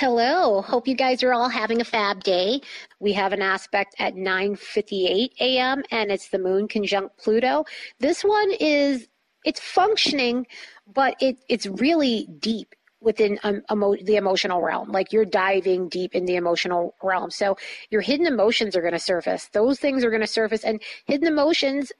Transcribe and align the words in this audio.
Hello. 0.00 0.62
Hope 0.62 0.86
you 0.86 0.94
guys 0.94 1.24
are 1.24 1.34
all 1.34 1.48
having 1.48 1.80
a 1.80 1.84
fab 1.84 2.22
day. 2.22 2.60
We 3.00 3.12
have 3.14 3.32
an 3.32 3.42
aspect 3.42 3.96
at 3.98 4.14
9:58 4.14 5.30
a.m. 5.40 5.82
and 5.90 6.12
it's 6.12 6.28
the 6.28 6.38
moon 6.38 6.68
conjunct 6.68 7.18
Pluto. 7.18 7.64
This 7.98 8.22
one 8.22 8.52
is 8.60 9.08
it's 9.44 9.58
functioning, 9.58 10.46
but 10.86 11.16
it 11.20 11.40
it's 11.48 11.66
really 11.66 12.28
deep 12.38 12.76
within 13.00 13.40
um, 13.42 13.62
emo- 13.72 13.96
the 14.04 14.14
emotional 14.14 14.62
realm. 14.62 14.92
Like 14.92 15.12
you're 15.12 15.24
diving 15.24 15.88
deep 15.88 16.14
in 16.14 16.26
the 16.26 16.36
emotional 16.36 16.94
realm. 17.02 17.32
So 17.32 17.56
your 17.90 18.00
hidden 18.00 18.26
emotions 18.26 18.76
are 18.76 18.82
going 18.82 18.92
to 18.92 19.00
surface. 19.00 19.48
Those 19.52 19.80
things 19.80 20.04
are 20.04 20.10
going 20.10 20.20
to 20.20 20.28
surface 20.28 20.62
and 20.62 20.80
hidden 21.06 21.26
emotions 21.26 21.90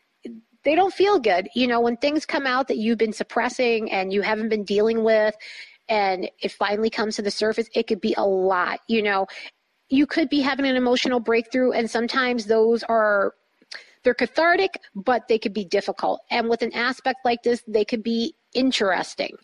they 0.64 0.74
don't 0.74 0.94
feel 0.94 1.18
good. 1.18 1.48
You 1.54 1.66
know, 1.66 1.80
when 1.80 1.96
things 1.96 2.26
come 2.26 2.46
out 2.46 2.68
that 2.68 2.76
you've 2.76 2.98
been 2.98 3.12
suppressing 3.12 3.90
and 3.90 4.12
you 4.12 4.22
haven't 4.22 4.50
been 4.50 4.64
dealing 4.64 5.02
with 5.02 5.34
and 5.88 6.30
it 6.40 6.52
finally 6.52 6.90
comes 6.90 7.16
to 7.16 7.22
the 7.22 7.30
surface, 7.30 7.68
it 7.74 7.86
could 7.86 8.00
be 8.00 8.14
a 8.16 8.24
lot. 8.24 8.80
You 8.88 9.02
know, 9.02 9.26
you 9.88 10.06
could 10.06 10.28
be 10.28 10.40
having 10.40 10.66
an 10.66 10.76
emotional 10.76 11.20
breakthrough, 11.20 11.72
and 11.72 11.90
sometimes 11.90 12.46
those 12.46 12.82
are 12.84 13.34
they're 14.04 14.14
cathartic, 14.14 14.78
but 14.94 15.28
they 15.28 15.38
could 15.38 15.52
be 15.52 15.64
difficult. 15.64 16.20
And 16.30 16.48
with 16.48 16.62
an 16.62 16.72
aspect 16.72 17.20
like 17.24 17.42
this, 17.42 17.62
they 17.66 17.84
could 17.84 18.02
be 18.02 18.34
interesting 18.54 19.36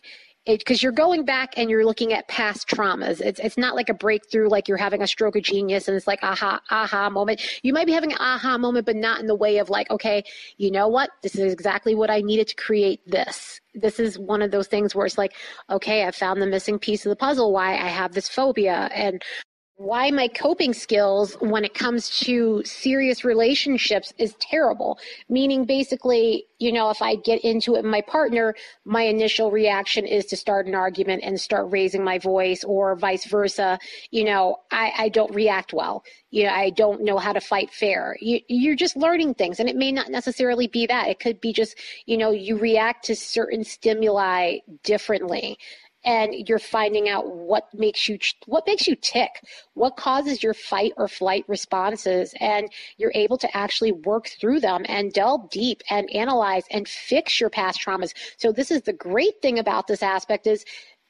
because 0.45 0.83
you're 0.83 0.91
going 0.91 1.25
back 1.25 1.53
and 1.57 1.69
you're 1.69 1.85
looking 1.85 2.13
at 2.13 2.27
past 2.27 2.67
traumas. 2.67 3.19
It's 3.21 3.39
it's 3.39 3.57
not 3.57 3.75
like 3.75 3.89
a 3.89 3.93
breakthrough, 3.93 4.47
like 4.47 4.67
you're 4.67 4.77
having 4.77 5.01
a 5.01 5.07
stroke 5.07 5.35
of 5.35 5.43
genius 5.43 5.87
and 5.87 5.97
it's 5.97 6.07
like 6.07 6.19
aha 6.23 6.61
aha 6.69 7.09
moment. 7.09 7.41
You 7.63 7.73
might 7.73 7.87
be 7.87 7.93
having 7.93 8.11
an 8.11 8.19
aha 8.19 8.57
moment, 8.57 8.85
but 8.85 8.95
not 8.95 9.19
in 9.19 9.27
the 9.27 9.35
way 9.35 9.57
of 9.57 9.69
like, 9.69 9.89
okay, 9.89 10.23
you 10.57 10.71
know 10.71 10.87
what? 10.87 11.09
This 11.23 11.35
is 11.35 11.51
exactly 11.51 11.95
what 11.95 12.09
I 12.09 12.21
needed 12.21 12.47
to 12.49 12.55
create 12.55 13.01
this. 13.09 13.59
This 13.73 13.99
is 13.99 14.19
one 14.19 14.41
of 14.41 14.51
those 14.51 14.67
things 14.67 14.93
where 14.93 15.05
it's 15.05 15.17
like, 15.17 15.33
okay, 15.69 16.05
I 16.05 16.11
found 16.11 16.41
the 16.41 16.47
missing 16.47 16.79
piece 16.79 17.05
of 17.05 17.09
the 17.09 17.15
puzzle. 17.15 17.51
Why 17.51 17.73
I 17.73 17.87
have 17.87 18.13
this 18.13 18.29
phobia 18.29 18.89
and 18.93 19.21
why 19.77 20.09
my 20.09 20.27
coping 20.29 20.73
skills 20.73 21.35
when 21.41 21.65
it 21.65 21.73
comes 21.73 22.09
to 22.19 22.63
serious 22.63 23.25
relationships 23.25 24.13
is 24.17 24.33
terrible. 24.39 24.97
Meaning, 25.27 25.65
basically, 25.65 26.45
you 26.59 26.71
know, 26.71 26.89
if 26.89 27.01
I 27.01 27.15
get 27.15 27.43
into 27.43 27.75
it 27.75 27.83
with 27.83 27.91
my 27.91 27.99
partner, 28.01 28.55
my 28.85 29.01
initial 29.01 29.51
reaction 29.51 30.05
is 30.05 30.25
to 30.27 30.37
start 30.37 30.65
an 30.65 30.75
argument 30.75 31.23
and 31.23 31.39
start 31.39 31.71
raising 31.71 32.03
my 32.03 32.17
voice, 32.17 32.63
or 32.63 32.95
vice 32.95 33.25
versa. 33.25 33.77
You 34.11 34.23
know, 34.23 34.57
I, 34.71 34.93
I 34.97 35.09
don't 35.09 35.35
react 35.35 35.73
well. 35.73 36.03
You 36.31 36.45
know, 36.45 36.51
I 36.51 36.69
don't 36.69 37.03
know 37.03 37.17
how 37.17 37.33
to 37.33 37.41
fight 37.41 37.71
fair. 37.71 38.15
You, 38.21 38.39
you're 38.47 38.75
just 38.75 38.95
learning 38.95 39.33
things, 39.33 39.59
and 39.59 39.67
it 39.67 39.75
may 39.75 39.91
not 39.91 40.09
necessarily 40.09 40.67
be 40.67 40.85
that. 40.87 41.09
It 41.09 41.19
could 41.19 41.41
be 41.41 41.51
just, 41.51 41.77
you 42.05 42.17
know, 42.17 42.31
you 42.31 42.57
react 42.57 43.05
to 43.05 43.15
certain 43.15 43.63
stimuli 43.65 44.59
differently 44.83 45.57
and 46.05 46.47
you're 46.47 46.59
finding 46.59 47.09
out 47.09 47.27
what 47.27 47.67
makes 47.73 48.07
you 48.07 48.17
what 48.45 48.65
makes 48.67 48.87
you 48.87 48.95
tick 48.95 49.41
what 49.73 49.97
causes 49.97 50.41
your 50.41 50.53
fight 50.53 50.93
or 50.97 51.07
flight 51.07 51.43
responses 51.47 52.33
and 52.39 52.69
you're 52.97 53.11
able 53.15 53.37
to 53.37 53.57
actually 53.57 53.91
work 53.91 54.29
through 54.39 54.59
them 54.59 54.85
and 54.87 55.13
delve 55.13 55.49
deep 55.49 55.81
and 55.89 56.09
analyze 56.11 56.63
and 56.71 56.87
fix 56.87 57.39
your 57.39 57.49
past 57.49 57.79
traumas 57.81 58.13
so 58.37 58.51
this 58.51 58.71
is 58.71 58.81
the 58.83 58.93
great 58.93 59.41
thing 59.41 59.59
about 59.59 59.87
this 59.87 60.03
aspect 60.03 60.47
is 60.47 60.63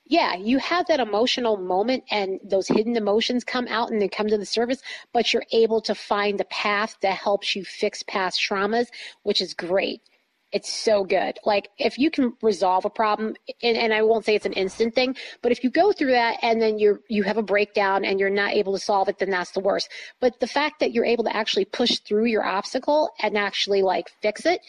yeah, 0.08 0.36
you 0.36 0.60
have 0.60 0.86
that 0.88 1.00
emotional 1.00 1.58
moment 1.58 2.04
and 2.12 2.40
those 2.44 2.68
hidden 2.68 2.96
emotions 2.96 3.44
come 3.44 3.68
out 3.68 3.90
and 3.92 4.00
they 4.00 4.08
come 4.08 4.28
to 4.28 4.38
the 4.38 4.46
surface, 4.46 4.82
but 5.14 5.34
you're 5.34 5.46
able 5.52 5.82
to 5.82 5.96
find 5.96 6.40
the 6.40 6.46
path 6.46 6.96
that 7.02 7.18
helps 7.18 7.56
you 7.56 7.66
fix 7.66 8.04
past 8.04 8.40
traumas, 8.40 8.88
which 9.24 9.42
is 9.42 9.56
great. 9.56 10.02
It's 10.52 10.72
so 10.72 11.04
good. 11.04 11.38
Like 11.44 11.70
if 11.78 11.98
you 11.98 12.10
can 12.10 12.34
resolve 12.42 12.86
a 12.86 12.90
problem, 12.90 13.36
and, 13.62 13.76
and 13.76 13.94
I 13.94 14.04
won't 14.04 14.26
say 14.26 14.36
it's 14.36 14.46
an 14.46 14.54
instant 14.54 14.96
thing, 14.96 15.16
but 15.42 15.52
if 15.52 15.64
you 15.64 15.70
go 15.70 15.92
through 15.92 16.12
that 16.12 16.38
and 16.42 16.62
then 16.62 16.80
you're 16.80 17.02
you 17.10 17.24
have 17.24 17.38
a 17.38 17.44
breakdown 17.44 18.06
and 18.06 18.20
you're 18.20 18.30
not 18.30 18.54
able 18.54 18.74
to 18.74 18.80
solve 18.80 19.10
it, 19.10 19.18
then 19.18 19.30
that's 19.30 19.52
the 19.52 19.60
worst. 19.60 19.90
But 20.22 20.40
the 20.40 20.48
fact 20.48 20.80
that 20.80 20.94
you're 20.94 21.06
able 21.06 21.26
to 21.26 21.36
actually 21.36 21.66
push 21.66 22.00
through 22.00 22.26
your 22.26 22.46
obstacle 22.46 23.10
and 23.22 23.38
actually 23.38 23.82
like 23.82 24.10
fix 24.22 24.46
it, 24.46 24.62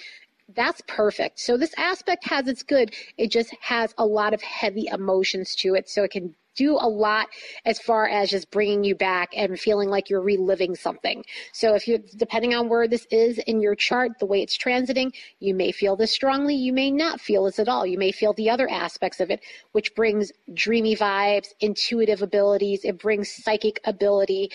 that's 0.54 0.80
perfect. 0.88 1.38
So 1.40 1.56
this 1.56 1.74
aspect 1.76 2.24
has 2.26 2.48
its 2.48 2.62
good. 2.62 2.94
It 3.16 3.30
just 3.30 3.54
has 3.60 3.94
a 3.98 4.06
lot 4.06 4.34
of 4.34 4.42
heavy 4.42 4.86
emotions 4.90 5.54
to 5.56 5.74
it, 5.74 5.88
so 5.88 6.02
it 6.02 6.10
can 6.10 6.34
do 6.56 6.74
a 6.74 6.88
lot 6.88 7.28
as 7.64 7.78
far 7.78 8.08
as 8.08 8.30
just 8.30 8.50
bringing 8.50 8.82
you 8.82 8.94
back 8.94 9.30
and 9.36 9.60
feeling 9.60 9.88
like 9.88 10.10
you're 10.10 10.20
reliving 10.20 10.74
something. 10.74 11.24
So 11.52 11.74
if 11.74 11.86
you, 11.86 12.02
depending 12.16 12.54
on 12.54 12.68
where 12.68 12.88
this 12.88 13.06
is 13.10 13.38
in 13.38 13.60
your 13.60 13.74
chart, 13.74 14.18
the 14.18 14.26
way 14.26 14.42
it's 14.42 14.58
transiting, 14.58 15.14
you 15.38 15.54
may 15.54 15.70
feel 15.70 15.96
this 15.96 16.12
strongly. 16.12 16.54
You 16.54 16.72
may 16.72 16.90
not 16.90 17.20
feel 17.20 17.44
this 17.44 17.58
at 17.58 17.68
all. 17.68 17.86
You 17.86 17.98
may 17.98 18.10
feel 18.10 18.32
the 18.32 18.50
other 18.50 18.68
aspects 18.68 19.20
of 19.20 19.30
it, 19.30 19.44
which 19.72 19.94
brings 19.94 20.32
dreamy 20.54 20.96
vibes, 20.96 21.48
intuitive 21.60 22.22
abilities. 22.22 22.84
It 22.84 22.98
brings 22.98 23.30
psychic 23.30 23.80
ability 23.84 24.50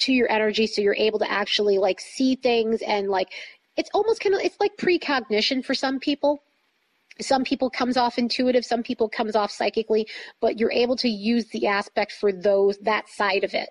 to 0.00 0.12
your 0.12 0.30
energy. 0.30 0.66
So 0.66 0.82
you're 0.82 0.94
able 0.94 1.18
to 1.20 1.30
actually 1.30 1.78
like 1.78 2.00
see 2.00 2.36
things 2.36 2.82
and 2.82 3.08
like, 3.08 3.28
it's 3.76 3.90
almost 3.94 4.20
kind 4.20 4.34
of, 4.34 4.42
it's 4.42 4.58
like 4.60 4.76
precognition 4.76 5.62
for 5.64 5.74
some 5.74 5.98
people 5.98 6.42
some 7.20 7.44
people 7.44 7.70
comes 7.70 7.96
off 7.96 8.18
intuitive 8.18 8.64
some 8.64 8.82
people 8.82 9.08
comes 9.08 9.34
off 9.36 9.50
psychically 9.50 10.06
but 10.40 10.58
you're 10.58 10.72
able 10.72 10.96
to 10.96 11.08
use 11.08 11.46
the 11.48 11.66
aspect 11.66 12.12
for 12.12 12.32
those 12.32 12.78
that 12.78 13.08
side 13.08 13.44
of 13.44 13.54
it 13.54 13.70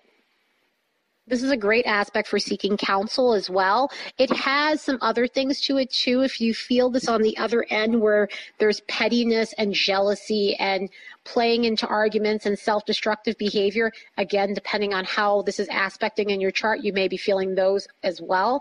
this 1.28 1.42
is 1.42 1.50
a 1.50 1.56
great 1.56 1.84
aspect 1.84 2.26
for 2.26 2.38
seeking 2.38 2.78
counsel 2.78 3.34
as 3.34 3.50
well. 3.50 3.90
It 4.16 4.30
has 4.30 4.80
some 4.80 4.98
other 5.02 5.26
things 5.26 5.60
to 5.62 5.76
it 5.76 5.90
too. 5.90 6.22
If 6.22 6.40
you 6.40 6.54
feel 6.54 6.88
this 6.88 7.06
on 7.06 7.20
the 7.20 7.36
other 7.36 7.66
end 7.68 8.00
where 8.00 8.28
there's 8.58 8.80
pettiness 8.88 9.52
and 9.58 9.74
jealousy 9.74 10.56
and 10.56 10.88
playing 11.24 11.64
into 11.64 11.86
arguments 11.86 12.46
and 12.46 12.58
self 12.58 12.86
destructive 12.86 13.36
behavior, 13.36 13.92
again, 14.16 14.54
depending 14.54 14.94
on 14.94 15.04
how 15.04 15.42
this 15.42 15.60
is 15.60 15.68
aspecting 15.70 16.30
in 16.30 16.40
your 16.40 16.50
chart, 16.50 16.80
you 16.82 16.94
may 16.94 17.08
be 17.08 17.18
feeling 17.18 17.54
those 17.54 17.86
as 18.02 18.22
well. 18.22 18.60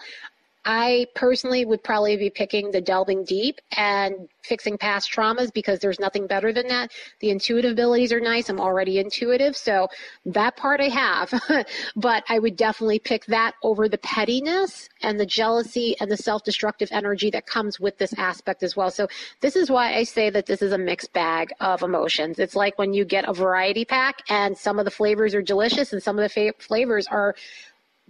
I 0.70 1.08
personally 1.16 1.64
would 1.64 1.82
probably 1.82 2.18
be 2.18 2.30
picking 2.30 2.72
the 2.72 2.82
delving 2.82 3.24
deep 3.24 3.62
and 3.78 4.28
fixing 4.44 4.78
past 4.78 5.10
traumas 5.10 5.54
because 5.54 5.80
there's 5.80 5.98
nothing 5.98 6.28
better 6.28 6.52
than 6.52 6.68
that. 6.68 6.92
The 7.22 7.30
intuitive 7.30 7.72
abilities 7.72 8.12
are 8.12 8.20
nice. 8.20 8.50
I'm 8.50 8.60
already 8.60 9.00
intuitive, 9.00 9.56
so 9.56 9.88
that 10.26 10.58
part 10.58 10.82
I 10.82 10.90
have. 10.90 11.34
but 11.96 12.26
I 12.28 12.40
would 12.40 12.58
definitely 12.58 13.00
pick 13.00 13.26
that 13.28 13.54
over 13.64 13.88
the 13.88 13.98
pettiness 14.00 14.90
and 15.04 15.18
the 15.18 15.26
jealousy 15.26 15.96
and 16.02 16.12
the 16.12 16.18
self 16.18 16.44
destructive 16.44 16.90
energy 16.92 17.30
that 17.30 17.46
comes 17.46 17.80
with 17.80 17.98
this 17.98 18.14
aspect 18.18 18.62
as 18.62 18.76
well. 18.76 18.92
So 18.92 19.08
this 19.40 19.56
is 19.56 19.72
why 19.72 19.96
I 19.96 20.04
say 20.04 20.30
that 20.32 20.48
this 20.48 20.62
is 20.62 20.74
a 20.74 20.78
mixed 20.78 21.14
bag 21.14 21.54
of 21.62 21.82
emotions. 21.82 22.40
It's 22.40 22.58
like 22.58 22.78
when 22.78 22.94
you 22.94 23.06
get 23.06 23.24
a 23.24 23.34
variety 23.34 23.86
pack 23.86 24.22
and 24.28 24.58
some 24.58 24.80
of 24.80 24.86
the 24.86 24.92
flavors 24.92 25.34
are 25.34 25.42
delicious 25.42 25.94
and 25.94 26.04
some 26.04 26.20
of 26.20 26.24
the 26.24 26.30
fa- 26.30 26.62
flavors 26.62 27.08
are 27.08 27.36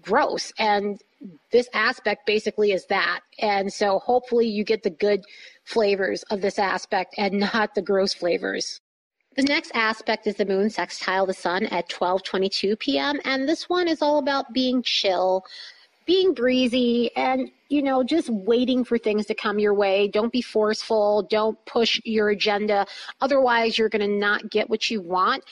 gross 0.01 0.51
and 0.57 1.01
this 1.51 1.69
aspect 1.73 2.25
basically 2.25 2.71
is 2.71 2.85
that. 2.87 3.21
And 3.39 3.71
so 3.71 3.99
hopefully 3.99 4.47
you 4.47 4.63
get 4.63 4.83
the 4.83 4.89
good 4.89 5.23
flavors 5.63 6.23
of 6.23 6.41
this 6.41 6.59
aspect 6.59 7.15
and 7.17 7.39
not 7.39 7.75
the 7.75 7.81
gross 7.81 8.13
flavors. 8.13 8.81
The 9.35 9.43
next 9.43 9.71
aspect 9.75 10.25
is 10.25 10.35
the 10.35 10.45
moon 10.45 10.69
sextile 10.69 11.27
the 11.27 11.33
sun 11.33 11.67
at 11.67 11.89
12:22 11.89 12.79
p.m. 12.79 13.19
and 13.23 13.47
this 13.47 13.69
one 13.69 13.87
is 13.87 14.01
all 14.01 14.17
about 14.17 14.51
being 14.51 14.81
chill, 14.81 15.45
being 16.07 16.33
breezy 16.33 17.15
and 17.15 17.51
you 17.69 17.83
know 17.83 18.03
just 18.03 18.29
waiting 18.31 18.83
for 18.83 18.97
things 18.97 19.27
to 19.27 19.35
come 19.35 19.59
your 19.59 19.75
way. 19.75 20.07
Don't 20.07 20.33
be 20.33 20.41
forceful, 20.41 21.21
don't 21.29 21.63
push 21.67 22.01
your 22.03 22.29
agenda 22.29 22.87
otherwise 23.21 23.77
you're 23.77 23.89
going 23.89 24.09
to 24.09 24.17
not 24.17 24.49
get 24.49 24.71
what 24.71 24.89
you 24.89 25.01
want 25.01 25.43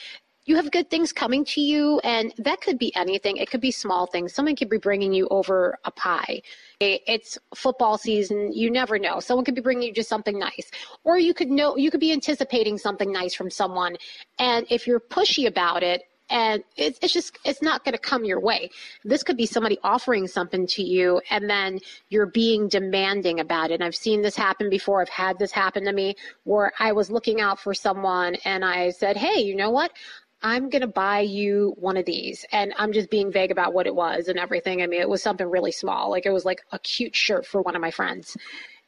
you 0.46 0.54
have 0.56 0.70
good 0.70 0.88
things 0.88 1.12
coming 1.12 1.44
to 1.44 1.60
you, 1.60 2.00
and 2.04 2.32
that 2.38 2.60
could 2.60 2.78
be 2.78 2.94
anything. 2.94 3.36
It 3.36 3.50
could 3.50 3.60
be 3.60 3.72
small 3.72 4.06
things. 4.06 4.32
Someone 4.32 4.54
could 4.54 4.70
be 4.70 4.78
bringing 4.78 5.12
you 5.12 5.26
over 5.28 5.76
a 5.84 5.90
pie. 5.90 6.40
It's 6.80 7.36
football 7.54 7.98
season. 7.98 8.52
You 8.52 8.70
never 8.70 8.98
know. 8.98 9.18
Someone 9.18 9.44
could 9.44 9.56
be 9.56 9.60
bringing 9.60 9.88
you 9.88 9.92
just 9.92 10.08
something 10.08 10.38
nice, 10.38 10.70
or 11.04 11.18
you 11.18 11.34
could 11.34 11.48
know 11.48 11.76
you 11.76 11.90
could 11.90 12.00
be 12.00 12.12
anticipating 12.12 12.78
something 12.78 13.12
nice 13.12 13.34
from 13.34 13.50
someone, 13.50 13.96
and 14.38 14.66
if 14.70 14.86
you're 14.86 15.00
pushy 15.00 15.46
about 15.48 15.82
it, 15.82 16.04
and 16.28 16.62
it's, 16.76 16.98
it's 17.02 17.12
just 17.12 17.38
it's 17.44 17.62
not 17.62 17.84
going 17.84 17.92
to 17.92 17.98
come 17.98 18.24
your 18.24 18.40
way 18.40 18.68
this 19.04 19.22
could 19.22 19.36
be 19.36 19.46
somebody 19.46 19.78
offering 19.84 20.26
something 20.26 20.66
to 20.66 20.82
you 20.82 21.20
and 21.30 21.48
then 21.48 21.78
you're 22.08 22.26
being 22.26 22.68
demanding 22.68 23.40
about 23.40 23.70
it 23.70 23.74
and 23.74 23.84
i've 23.84 23.94
seen 23.94 24.22
this 24.22 24.34
happen 24.34 24.68
before 24.68 25.00
i've 25.00 25.08
had 25.08 25.38
this 25.38 25.52
happen 25.52 25.84
to 25.84 25.92
me 25.92 26.16
where 26.44 26.72
i 26.80 26.90
was 26.90 27.10
looking 27.10 27.40
out 27.40 27.60
for 27.60 27.72
someone 27.72 28.34
and 28.44 28.64
i 28.64 28.90
said 28.90 29.16
hey 29.16 29.40
you 29.40 29.54
know 29.54 29.70
what 29.70 29.92
I'm 30.46 30.70
going 30.70 30.82
to 30.82 30.86
buy 30.86 31.20
you 31.22 31.74
one 31.76 31.96
of 31.96 32.04
these. 32.04 32.46
And 32.52 32.72
I'm 32.78 32.92
just 32.92 33.10
being 33.10 33.32
vague 33.32 33.50
about 33.50 33.74
what 33.74 33.88
it 33.88 33.94
was 33.96 34.28
and 34.28 34.38
everything. 34.38 34.80
I 34.80 34.86
mean, 34.86 35.00
it 35.00 35.08
was 35.08 35.20
something 35.20 35.50
really 35.50 35.72
small. 35.72 36.08
Like 36.08 36.24
it 36.24 36.30
was 36.30 36.44
like 36.44 36.60
a 36.70 36.78
cute 36.78 37.16
shirt 37.16 37.44
for 37.44 37.62
one 37.62 37.74
of 37.74 37.82
my 37.82 37.90
friends. 37.90 38.36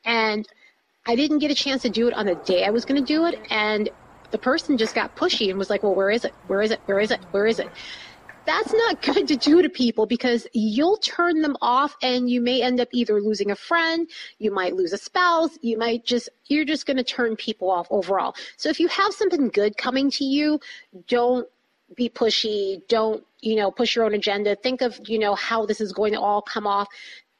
And 0.04 0.46
I 1.04 1.16
didn't 1.16 1.40
get 1.40 1.50
a 1.50 1.56
chance 1.56 1.82
to 1.82 1.90
do 1.90 2.06
it 2.06 2.14
on 2.14 2.26
the 2.26 2.36
day 2.36 2.64
I 2.64 2.70
was 2.70 2.84
going 2.84 3.04
to 3.04 3.06
do 3.06 3.26
it. 3.26 3.40
And 3.50 3.90
the 4.30 4.38
person 4.38 4.78
just 4.78 4.94
got 4.94 5.16
pushy 5.16 5.50
and 5.50 5.58
was 5.58 5.68
like, 5.68 5.82
well, 5.82 5.96
where 5.96 6.10
is 6.10 6.24
it? 6.24 6.32
Where 6.46 6.62
is 6.62 6.70
it? 6.70 6.80
Where 6.86 7.00
is 7.00 7.10
it? 7.10 7.18
Where 7.32 7.48
is 7.48 7.58
it? 7.58 7.68
That's 8.48 8.72
not 8.72 9.02
good 9.02 9.28
to 9.28 9.36
do 9.36 9.60
to 9.60 9.68
people 9.68 10.06
because 10.06 10.46
you'll 10.54 10.96
turn 10.96 11.42
them 11.42 11.54
off 11.60 11.94
and 12.02 12.30
you 12.30 12.40
may 12.40 12.62
end 12.62 12.80
up 12.80 12.88
either 12.92 13.20
losing 13.20 13.50
a 13.50 13.56
friend, 13.56 14.08
you 14.38 14.50
might 14.50 14.74
lose 14.74 14.94
a 14.94 14.98
spouse, 14.98 15.58
you 15.60 15.76
might 15.76 16.04
just, 16.06 16.30
you're 16.46 16.64
just 16.64 16.86
going 16.86 16.96
to 16.96 17.04
turn 17.04 17.36
people 17.36 17.70
off 17.70 17.86
overall. 17.90 18.34
So 18.56 18.70
if 18.70 18.80
you 18.80 18.88
have 18.88 19.12
something 19.12 19.48
good 19.48 19.76
coming 19.76 20.10
to 20.12 20.24
you, 20.24 20.60
don't 21.08 21.46
be 21.94 22.08
pushy. 22.08 22.80
Don't, 22.88 23.22
you 23.40 23.56
know, 23.56 23.70
push 23.70 23.96
your 23.96 24.04
own 24.06 24.14
agenda. 24.14 24.56
Think 24.56 24.80
of, 24.80 24.98
you 25.06 25.18
know, 25.18 25.34
how 25.34 25.66
this 25.66 25.80
is 25.80 25.92
going 25.92 26.14
to 26.14 26.20
all 26.20 26.42
come 26.42 26.66
off 26.66 26.88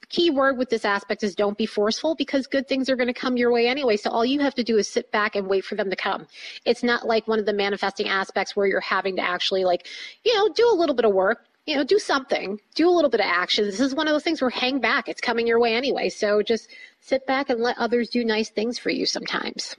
key 0.09 0.31
word 0.31 0.57
with 0.57 0.71
this 0.71 0.85
aspect 0.85 1.23
is 1.23 1.35
don't 1.35 1.59
be 1.59 1.67
forceful 1.67 2.15
because 2.15 2.47
good 2.47 2.67
things 2.67 2.89
are 2.89 2.97
going 2.97 3.09
to 3.09 3.15
come 3.15 3.37
your 3.37 3.53
way 3.53 3.69
anyway. 3.69 3.97
So 3.97 4.11
all 4.11 4.25
you 4.25 4.41
have 4.41 4.55
to 4.55 4.65
do 4.65 4.79
is 4.79 4.89
sit 4.89 5.11
back 5.13 5.37
and 5.37 5.47
wait 5.47 5.65
for 5.65 5.75
them 5.75 5.91
to 5.91 5.97
come. 5.97 6.27
It's 6.65 6.83
not 6.83 7.07
like 7.07 7.29
one 7.29 7.39
of 7.39 7.47
the 7.47 7.53
manifesting 7.53 8.09
aspects 8.09 8.57
where 8.57 8.67
you're 8.67 8.81
having 8.81 9.17
to 9.17 9.23
actually 9.23 9.65
like, 9.65 9.87
you 10.25 10.35
know, 10.35 10.49
do 10.49 10.69
a 10.71 10.77
little 10.77 10.95
bit 10.95 11.05
of 11.05 11.13
work, 11.13 11.47
you 11.67 11.77
know, 11.77 11.85
do 11.85 11.99
something, 11.99 12.59
do 12.75 12.89
a 12.89 12.91
little 12.91 13.11
bit 13.11 13.21
of 13.21 13.27
action. 13.27 13.65
This 13.65 13.81
is 13.81 13.95
one 13.95 14.09
of 14.09 14.15
those 14.15 14.25
things 14.25 14.41
where 14.41 14.51
hang 14.51 14.81
back. 14.81 15.09
It's 15.09 15.21
coming 15.21 15.47
your 15.47 15.61
way 15.61 15.75
anyway. 15.75 16.09
So 16.09 16.43
just 16.43 16.71
sit 17.01 17.27
back 17.27 17.51
and 17.51 17.61
let 17.61 17.77
others 17.79 18.09
do 18.09 18.25
nice 18.25 18.49
things 18.51 18.79
for 18.79 18.91
you 18.91 19.05
sometimes 19.05 19.77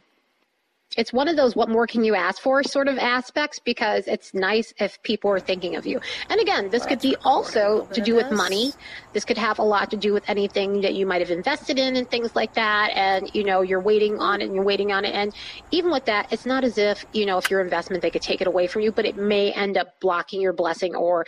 it's 0.99 1.13
one 1.13 1.29
of 1.29 1.37
those 1.37 1.55
what 1.55 1.69
more 1.69 1.87
can 1.87 2.03
you 2.03 2.13
ask 2.13 2.41
for 2.41 2.61
sort 2.61 2.89
of 2.89 2.97
aspects 2.97 3.57
because 3.57 4.05
it's 4.05 4.33
nice 4.33 4.73
if 4.79 5.01
people 5.01 5.31
are 5.31 5.39
thinking 5.39 5.77
of 5.77 5.85
you. 5.85 6.01
And 6.29 6.41
again, 6.41 6.69
this 6.71 6.85
could 6.85 6.99
be 6.99 7.15
also 7.23 7.85
to 7.93 8.01
do 8.01 8.15
with 8.15 8.29
money. 8.31 8.73
This 9.13 9.23
could 9.23 9.37
have 9.37 9.59
a 9.59 9.63
lot 9.63 9.91
to 9.91 9.97
do 9.97 10.11
with 10.11 10.29
anything 10.29 10.81
that 10.81 10.95
you 10.95 11.05
might 11.05 11.21
have 11.21 11.31
invested 11.31 11.79
in 11.79 11.95
and 11.95 12.11
things 12.11 12.35
like 12.35 12.53
that. 12.55 12.89
And, 12.95 13.33
you 13.33 13.45
know, 13.45 13.61
you're 13.61 13.79
waiting 13.79 14.19
on 14.19 14.41
it 14.41 14.47
and 14.47 14.53
you're 14.55 14.65
waiting 14.65 14.91
on 14.91 15.05
it. 15.05 15.15
And 15.15 15.33
even 15.71 15.89
with 15.89 16.03
that, 16.03 16.33
it's 16.33 16.45
not 16.45 16.65
as 16.65 16.77
if, 16.77 17.05
you 17.13 17.25
know, 17.25 17.37
if 17.37 17.49
your 17.49 17.61
investment, 17.61 18.01
they 18.01 18.11
could 18.11 18.21
take 18.21 18.41
it 18.41 18.47
away 18.47 18.67
from 18.67 18.81
you, 18.81 18.91
but 18.91 19.05
it 19.05 19.15
may 19.15 19.53
end 19.53 19.77
up 19.77 20.01
blocking 20.01 20.41
your 20.41 20.51
blessing 20.51 20.95
or 20.95 21.25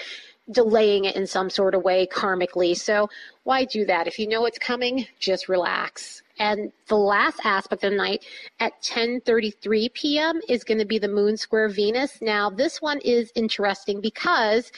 delaying 0.51 1.05
it 1.05 1.15
in 1.15 1.25
some 1.25 1.49
sort 1.49 1.75
of 1.75 1.81
way 1.81 2.05
karmically. 2.05 2.75
So 2.75 3.09
why 3.43 3.63
do 3.63 3.85
that? 3.85 4.05
If 4.05 4.19
you 4.19 4.27
know 4.27 4.45
it's 4.45 4.59
coming, 4.59 5.07
just 5.17 5.47
relax. 5.47 6.23
And 6.41 6.71
the 6.87 6.97
last 6.97 7.39
aspect 7.43 7.83
of 7.83 7.91
the 7.91 7.97
night 7.97 8.25
at 8.59 8.73
10:33 8.81 9.93
p.m. 9.93 10.41
is 10.49 10.63
going 10.63 10.79
to 10.79 10.85
be 10.85 10.97
the 10.97 11.07
moon 11.07 11.37
square 11.37 11.69
Venus. 11.69 12.19
Now, 12.19 12.49
this 12.49 12.81
one 12.81 12.97
is 13.01 13.31
interesting 13.35 14.01
because 14.01 14.71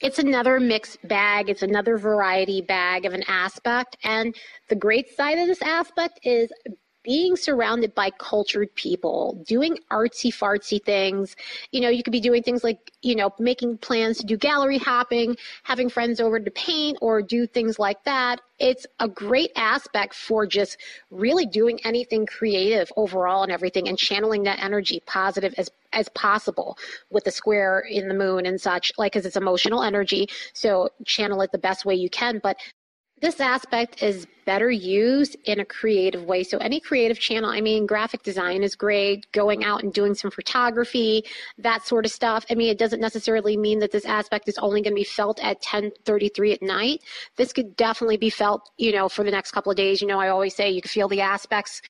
it's 0.00 0.18
another 0.18 0.58
mixed 0.58 0.98
bag. 1.06 1.48
It's 1.48 1.62
another 1.62 1.96
variety 1.98 2.62
bag 2.62 3.04
of 3.04 3.14
an 3.14 3.22
aspect. 3.28 3.96
And 4.02 4.34
the 4.68 4.74
great 4.74 5.16
side 5.16 5.38
of 5.38 5.46
this 5.46 5.62
aspect 5.62 6.18
is 6.24 6.50
being 7.02 7.36
surrounded 7.36 7.94
by 7.94 8.10
cultured 8.10 8.74
people, 8.74 9.42
doing 9.46 9.78
artsy 9.90 10.32
fartsy 10.32 10.82
things. 10.82 11.34
You 11.72 11.80
know, 11.80 11.88
you 11.88 12.02
could 12.02 12.12
be 12.12 12.20
doing 12.20 12.42
things 12.42 12.62
like, 12.62 12.92
you 13.02 13.16
know, 13.16 13.32
making 13.38 13.78
plans 13.78 14.18
to 14.18 14.26
do 14.26 14.36
gallery 14.36 14.78
hopping, 14.78 15.36
having 15.64 15.88
friends 15.88 16.20
over 16.20 16.38
to 16.38 16.50
paint 16.52 16.98
or 17.00 17.22
do 17.22 17.46
things 17.46 17.78
like 17.78 18.02
that. 18.04 18.40
It's 18.58 18.86
a 19.00 19.08
great 19.08 19.50
aspect 19.56 20.14
for 20.14 20.46
just 20.46 20.76
really 21.10 21.46
doing 21.46 21.80
anything 21.84 22.26
creative 22.26 22.92
overall 22.96 23.42
and 23.42 23.50
everything 23.50 23.88
and 23.88 23.98
channeling 23.98 24.44
that 24.44 24.62
energy 24.62 25.02
positive 25.06 25.54
as 25.58 25.70
as 25.92 26.08
possible 26.10 26.78
with 27.10 27.24
the 27.24 27.30
square 27.30 27.80
in 27.80 28.08
the 28.08 28.14
moon 28.14 28.46
and 28.46 28.58
such 28.58 28.92
like 28.96 29.12
because 29.12 29.26
it's 29.26 29.36
emotional 29.36 29.82
energy 29.82 30.26
so 30.54 30.88
channel 31.04 31.42
it 31.42 31.52
the 31.52 31.58
best 31.58 31.84
way 31.84 31.94
you 31.94 32.08
can 32.08 32.40
but 32.42 32.56
this 33.22 33.40
aspect 33.40 34.02
is 34.02 34.26
better 34.44 34.68
used 34.68 35.36
in 35.44 35.60
a 35.60 35.64
creative 35.64 36.24
way. 36.24 36.42
So 36.42 36.58
any 36.58 36.80
creative 36.80 37.20
channel, 37.20 37.48
I 37.48 37.60
mean, 37.60 37.86
graphic 37.86 38.24
design 38.24 38.64
is 38.64 38.74
great, 38.74 39.30
going 39.30 39.64
out 39.64 39.84
and 39.84 39.92
doing 39.92 40.14
some 40.14 40.32
photography, 40.32 41.24
that 41.58 41.86
sort 41.86 42.04
of 42.04 42.10
stuff. 42.10 42.44
I 42.50 42.56
mean, 42.56 42.68
it 42.68 42.78
doesn't 42.78 43.00
necessarily 43.00 43.56
mean 43.56 43.78
that 43.78 43.92
this 43.92 44.04
aspect 44.04 44.48
is 44.48 44.58
only 44.58 44.82
going 44.82 44.94
to 44.94 45.00
be 45.00 45.04
felt 45.04 45.38
at 45.38 45.58
1033 45.58 46.52
at 46.54 46.62
night. 46.62 47.02
This 47.36 47.52
could 47.52 47.76
definitely 47.76 48.16
be 48.16 48.30
felt, 48.30 48.68
you 48.76 48.90
know, 48.90 49.08
for 49.08 49.22
the 49.22 49.30
next 49.30 49.52
couple 49.52 49.70
of 49.70 49.76
days. 49.76 50.02
You 50.02 50.08
know, 50.08 50.18
I 50.18 50.28
always 50.28 50.56
say 50.56 50.70
you 50.70 50.82
can 50.82 50.88
feel 50.88 51.06
the 51.06 51.20
aspects 51.20 51.80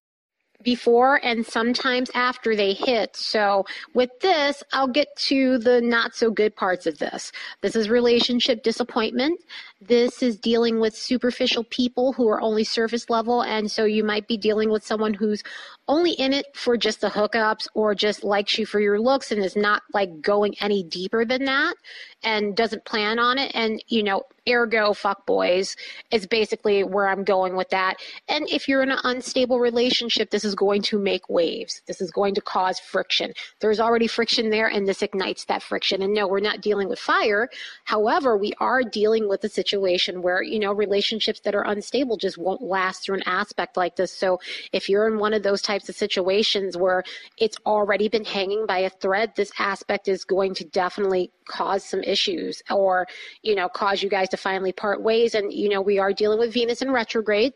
before 0.63 1.21
and 1.25 1.45
sometimes 1.45 2.11
after 2.15 2.55
they 2.57 2.73
hit. 2.73 3.17
So 3.17 3.65
with 3.95 4.11
this, 4.21 4.63
I'll 4.73 4.89
get 4.89 5.15
to 5.29 5.59
the 5.59 5.81
not 5.81 6.15
so 6.15 6.31
good 6.31 6.55
parts 6.57 6.87
of 6.87 6.99
this. 6.99 7.33
This 7.61 7.77
is 7.77 7.89
relationship 7.89 8.63
disappointment. 8.63 9.41
This 9.81 10.23
is 10.23 10.39
dealing 10.39 10.81
with 10.81 10.95
superficial 10.95 11.65
people 11.65 12.13
who 12.13 12.29
are 12.29 12.41
only 12.41 12.65
surface 12.65 13.11
level. 13.11 13.43
And 13.43 13.71
so 13.71 13.85
you 13.85 14.05
might 14.05 14.29
be 14.29 14.37
dealing 14.37 14.71
with 14.71 14.85
someone 14.85 15.15
who's 15.15 15.43
only 15.89 16.13
in 16.13 16.33
it 16.33 16.47
for 16.55 16.77
just 16.77 17.01
the 17.01 17.09
hookups 17.09 17.67
or 17.75 17.95
just 17.95 18.25
likes 18.25 18.59
you 18.59 18.65
for 18.65 18.81
your 18.81 19.01
looks 19.01 19.33
and 19.33 19.45
is 19.45 19.57
not 19.57 19.83
like 19.93 20.21
going 20.21 20.55
any 20.61 20.83
deeper 20.83 21.25
than 21.25 21.45
that 21.45 21.75
and 22.23 22.57
doesn't 22.57 22.85
plan 22.85 23.19
on 23.19 23.37
it. 23.39 23.51
And, 23.55 23.83
you 23.89 24.03
know, 24.03 24.23
ergo 24.49 24.93
fuck 24.93 25.25
boys 25.27 25.77
is 26.11 26.27
basically 26.27 26.83
where 26.83 27.09
I'm 27.09 27.25
going 27.25 27.57
with 27.57 27.69
that. 27.71 27.97
And 28.29 28.49
if 28.49 28.69
you're 28.69 28.83
in 28.83 28.91
an 28.91 28.99
unstable 29.05 29.61
relationship, 29.61 30.31
this 30.31 30.45
is 30.45 30.55
going 30.55 30.83
to 30.83 30.99
make 30.99 31.29
waves. 31.29 31.83
This 31.87 32.01
is 32.01 32.11
going 32.11 32.35
to 32.35 32.41
cause 32.41 32.79
friction. 32.79 33.33
There's 33.61 33.81
already 33.81 34.07
friction 34.07 34.51
there 34.51 34.69
and 34.69 34.87
this 34.87 35.03
ignites 35.03 35.45
that 35.47 35.63
friction. 35.63 36.03
And 36.03 36.15
no, 36.15 36.27
we're 36.27 36.41
not 36.41 36.61
dealing 36.61 36.89
with 36.89 36.99
fire. 36.99 37.49
However, 37.85 38.37
we 38.37 38.53
are 38.61 38.83
dealing 38.83 39.29
with 39.29 39.45
a 39.45 39.49
situation 39.49 40.23
where, 40.23 40.43
you 40.43 40.59
know, 40.59 40.73
relationships 40.73 41.41
that 41.41 41.55
are 41.55 41.67
unstable 41.67 42.17
just 42.17 42.39
won't 42.39 42.63
last 42.63 43.05
through 43.05 43.17
an 43.17 43.23
aspect 43.27 43.77
like 43.77 43.97
this. 43.97 44.13
So 44.13 44.41
if 44.73 44.89
you're 44.89 45.09
in 45.09 45.19
one 45.19 45.35
of 45.35 45.43
those 45.43 45.63
types 45.63 45.72
of 45.89 45.97
situations 45.97 46.77
where 46.77 47.03
it's 47.39 47.57
already 47.67 48.09
been 48.09 48.25
hanging 48.25 48.67
by 48.67 48.79
a 48.79 48.91
thread, 48.91 49.33
this 49.37 49.53
aspect 49.59 50.09
is 50.09 50.25
going 50.25 50.55
to 50.55 50.65
definitely 50.65 51.31
cause 51.47 51.85
some 51.85 52.03
issues 52.03 52.63
or, 52.71 53.07
you 53.43 53.55
know, 53.55 53.69
cause 53.69 54.03
you 54.03 54.09
guys 54.09 54.29
to 54.31 54.37
finally 54.37 54.73
part 54.73 55.03
ways. 55.03 55.35
And, 55.35 55.53
you 55.53 55.69
know, 55.69 55.81
we 55.81 55.99
are 55.99 56.13
dealing 56.13 56.39
with 56.39 56.53
Venus 56.53 56.83
in 56.83 56.91
retrograde. 56.91 57.53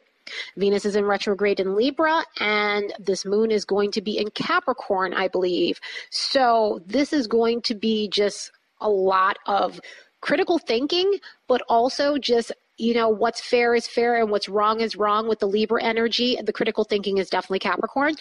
Venus 0.56 0.84
is 0.84 0.96
in 0.96 1.04
retrograde 1.04 1.60
in 1.60 1.76
Libra, 1.76 2.24
and 2.40 2.92
this 2.98 3.24
moon 3.24 3.52
is 3.52 3.64
going 3.64 3.92
to 3.92 4.02
be 4.02 4.18
in 4.18 4.28
Capricorn, 4.30 5.14
I 5.14 5.28
believe. 5.28 5.80
So, 6.10 6.80
this 6.84 7.12
is 7.12 7.28
going 7.28 7.62
to 7.62 7.76
be 7.76 8.08
just 8.08 8.50
a 8.80 8.88
lot 8.88 9.38
of 9.46 9.80
critical 10.20 10.58
thinking, 10.58 11.20
but 11.46 11.62
also 11.68 12.18
just 12.18 12.50
you 12.78 12.94
know 12.94 13.08
what's 13.08 13.40
fair 13.40 13.74
is 13.74 13.86
fair 13.86 14.20
and 14.20 14.30
what's 14.30 14.48
wrong 14.48 14.80
is 14.80 14.96
wrong 14.96 15.28
with 15.28 15.38
the 15.38 15.46
libra 15.46 15.82
energy 15.82 16.38
the 16.44 16.52
critical 16.52 16.84
thinking 16.84 17.18
is 17.18 17.30
definitely 17.30 17.58
capricorn 17.58 18.14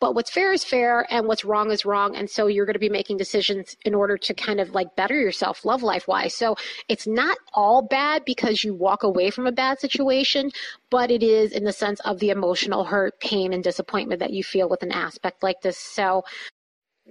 but 0.00 0.14
what's 0.14 0.30
fair 0.30 0.52
is 0.52 0.64
fair 0.64 1.06
and 1.10 1.26
what's 1.26 1.44
wrong 1.44 1.70
is 1.70 1.84
wrong 1.84 2.16
and 2.16 2.28
so 2.28 2.46
you're 2.46 2.66
going 2.66 2.74
to 2.74 2.80
be 2.80 2.88
making 2.88 3.16
decisions 3.16 3.76
in 3.84 3.94
order 3.94 4.16
to 4.16 4.34
kind 4.34 4.60
of 4.60 4.70
like 4.70 4.94
better 4.96 5.14
yourself 5.14 5.64
love 5.64 5.82
life 5.82 6.08
wise 6.08 6.34
so 6.34 6.56
it's 6.88 7.06
not 7.06 7.38
all 7.54 7.82
bad 7.82 8.24
because 8.24 8.64
you 8.64 8.74
walk 8.74 9.02
away 9.02 9.30
from 9.30 9.46
a 9.46 9.52
bad 9.52 9.78
situation 9.78 10.50
but 10.90 11.10
it 11.10 11.22
is 11.22 11.52
in 11.52 11.64
the 11.64 11.72
sense 11.72 12.00
of 12.00 12.18
the 12.18 12.30
emotional 12.30 12.84
hurt 12.84 13.18
pain 13.20 13.52
and 13.52 13.62
disappointment 13.62 14.20
that 14.20 14.32
you 14.32 14.42
feel 14.42 14.68
with 14.68 14.82
an 14.82 14.92
aspect 14.92 15.42
like 15.42 15.60
this 15.62 15.78
so 15.78 16.24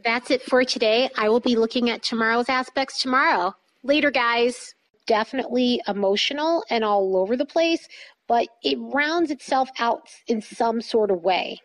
that's 0.04 0.32
it 0.32 0.44
for 0.44 0.64
today. 0.64 1.10
I 1.18 1.30
will 1.30 1.40
be 1.40 1.56
looking 1.56 1.90
at 1.90 2.04
tomorrow's 2.04 2.50
aspects 2.50 3.02
tomorrow. 3.02 3.56
Later, 3.84 4.12
guys. 4.12 4.76
Definitely 5.10 5.82
emotional 5.88 6.64
and 6.70 6.84
all 6.84 7.18
over 7.18 7.36
the 7.36 7.46
place, 7.46 7.88
but 8.28 8.48
it 8.64 8.78
rounds 8.80 9.32
itself 9.32 9.70
out 9.80 10.02
in 10.28 10.40
some 10.40 10.82
sort 10.82 11.10
of 11.10 11.24
way. 11.24 11.60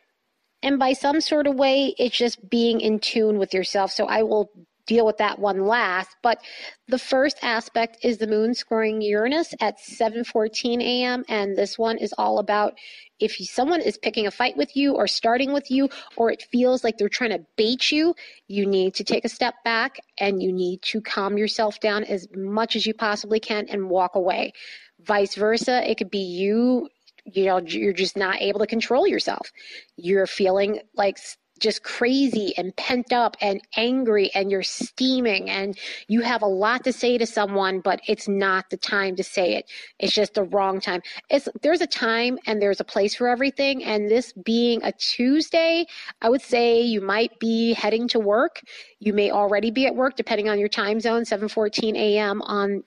And 0.62 0.78
by 0.78 0.94
some 0.94 1.20
sort 1.20 1.46
of 1.46 1.54
way, 1.56 1.94
it's 1.98 2.16
just 2.16 2.48
being 2.48 2.80
in 2.80 3.00
tune 3.00 3.38
with 3.38 3.52
yourself. 3.52 3.92
So 3.92 4.06
I 4.06 4.22
will 4.22 4.48
deal 4.86 5.06
with 5.06 5.18
that 5.18 5.38
one 5.38 5.66
last. 5.66 6.16
But 6.22 6.42
the 6.88 6.98
first 6.98 7.38
aspect 7.42 7.98
is 8.02 8.18
the 8.18 8.26
moon 8.26 8.54
squaring 8.54 9.00
Uranus 9.00 9.54
at 9.60 9.78
7:14 9.78 10.82
a.m. 10.82 11.24
and 11.28 11.56
this 11.56 11.78
one 11.78 11.98
is 11.98 12.12
all 12.18 12.38
about 12.38 12.74
if 13.20 13.36
someone 13.36 13.80
is 13.80 13.96
picking 13.96 14.26
a 14.26 14.30
fight 14.30 14.56
with 14.56 14.76
you 14.76 14.94
or 14.94 15.06
starting 15.06 15.52
with 15.52 15.70
you 15.70 15.88
or 16.16 16.30
it 16.30 16.42
feels 16.50 16.82
like 16.82 16.98
they're 16.98 17.08
trying 17.08 17.30
to 17.30 17.44
bait 17.56 17.90
you, 17.92 18.14
you 18.48 18.66
need 18.66 18.94
to 18.94 19.04
take 19.04 19.24
a 19.24 19.28
step 19.28 19.54
back 19.64 19.98
and 20.18 20.42
you 20.42 20.52
need 20.52 20.82
to 20.82 21.00
calm 21.00 21.38
yourself 21.38 21.80
down 21.80 22.04
as 22.04 22.26
much 22.34 22.76
as 22.76 22.86
you 22.86 22.92
possibly 22.92 23.40
can 23.40 23.66
and 23.68 23.88
walk 23.88 24.14
away. 24.16 24.52
Vice 25.00 25.36
versa, 25.36 25.88
it 25.88 25.96
could 25.96 26.10
be 26.10 26.18
you 26.18 26.88
you 27.26 27.46
know 27.46 27.58
you're 27.58 27.92
just 27.94 28.16
not 28.16 28.40
able 28.42 28.60
to 28.60 28.66
control 28.66 29.06
yourself. 29.06 29.50
You're 29.96 30.26
feeling 30.26 30.80
like 30.94 31.18
just 31.64 31.82
crazy 31.82 32.52
and 32.58 32.76
pent 32.76 33.10
up 33.10 33.38
and 33.40 33.62
angry 33.76 34.30
and 34.34 34.50
you're 34.50 34.62
steaming 34.62 35.48
and 35.48 35.78
you 36.08 36.20
have 36.20 36.42
a 36.42 36.46
lot 36.46 36.84
to 36.84 36.92
say 36.92 37.16
to 37.16 37.26
someone 37.26 37.80
but 37.80 38.00
it's 38.06 38.28
not 38.28 38.68
the 38.68 38.76
time 38.76 39.16
to 39.16 39.24
say 39.24 39.54
it. 39.54 39.70
It's 39.98 40.12
just 40.12 40.34
the 40.34 40.44
wrong 40.44 40.78
time. 40.78 41.00
It's 41.30 41.48
there's 41.62 41.80
a 41.80 41.86
time 41.86 42.38
and 42.46 42.60
there's 42.60 42.80
a 42.80 42.84
place 42.84 43.14
for 43.14 43.28
everything. 43.28 43.82
And 43.82 44.10
this 44.10 44.34
being 44.44 44.82
a 44.84 44.92
tuesday 44.92 45.86
i 46.20 46.28
would 46.28 46.42
say 46.42 46.82
you 46.82 47.00
might 47.00 47.38
be 47.40 47.72
heading 47.72 48.08
to 48.08 48.20
work. 48.20 48.60
You 49.00 49.14
may 49.14 49.30
already 49.30 49.70
be 49.70 49.86
at 49.86 49.96
work 49.96 50.16
depending 50.16 50.50
on 50.50 50.58
your 50.58 50.68
time 50.68 51.00
zone 51.00 51.22
7:14 51.22 51.96
a.m. 51.96 52.42
on 52.42 52.84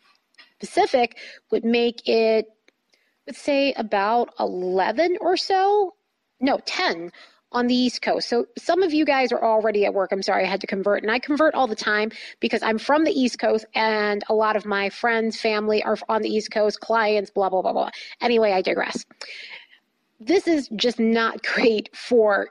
pacific 0.60 1.17
would 1.51 1.65
make 1.65 2.07
it 2.07 2.46
let's 3.25 3.41
say 3.41 3.74
about 3.74 4.29
11 4.39 5.17
or 5.19 5.36
so. 5.36 5.96
No 6.39 6.60
10 6.65 7.12
on 7.51 7.68
the 7.68 7.75
East 7.75 8.01
Coast. 8.01 8.27
So 8.30 8.48
some 8.58 8.84
of 8.84 8.94
you 8.94 9.06
guys 9.06 9.32
are 9.32 9.44
already 9.44 9.86
at 9.86 9.94
work. 9.94 10.12
I'm 10.12 10.22
sorry, 10.22 10.44
I 10.44 10.48
had 10.48 10.62
to 10.62 10.68
convert. 10.68 11.04
And 11.04 11.12
I 11.12 11.20
convert 11.20 11.56
all 11.56 11.68
the 11.68 11.75
time 11.75 12.12
because 12.39 12.62
I'm 12.62 12.77
from 12.77 13.04
the 13.04 13.12
East 13.12 13.39
Coast 13.39 13.66
and 13.74 14.24
a 14.30 14.34
lot 14.34 14.56
of 14.56 14.66
my 14.66 14.89
friends, 14.89 15.39
family 15.39 15.82
are 15.84 15.98
on 16.10 16.22
the 16.22 16.30
East 16.30 16.51
Coast, 16.51 16.80
clients, 16.82 17.30
blah, 17.30 17.50
blah, 17.50 17.62
blah, 17.62 17.74
blah. 17.74 17.89
Anyway, 18.22 18.51
I 18.51 18.62
digress. 18.62 19.06
This 20.20 20.48
is 20.48 20.70
just 20.75 21.00
not 21.00 21.44
great 21.56 21.89
for 21.96 22.50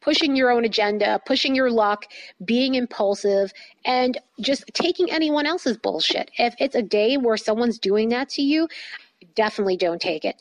pushing 0.00 0.34
your 0.34 0.50
own 0.50 0.64
agenda, 0.64 1.20
pushing 1.24 1.54
your 1.54 1.70
luck, 1.70 2.06
being 2.44 2.74
impulsive, 2.74 3.52
and 3.84 4.18
just 4.40 4.64
taking 4.74 5.10
anyone 5.10 5.46
else's 5.46 5.76
bullshit. 5.76 6.30
If 6.38 6.54
it's 6.58 6.74
a 6.74 6.82
day 6.82 7.16
where 7.16 7.36
someone's 7.36 7.78
doing 7.78 8.08
that 8.08 8.28
to 8.30 8.42
you, 8.42 8.66
definitely 9.34 9.76
don't 9.76 10.00
take 10.00 10.24
it. 10.24 10.36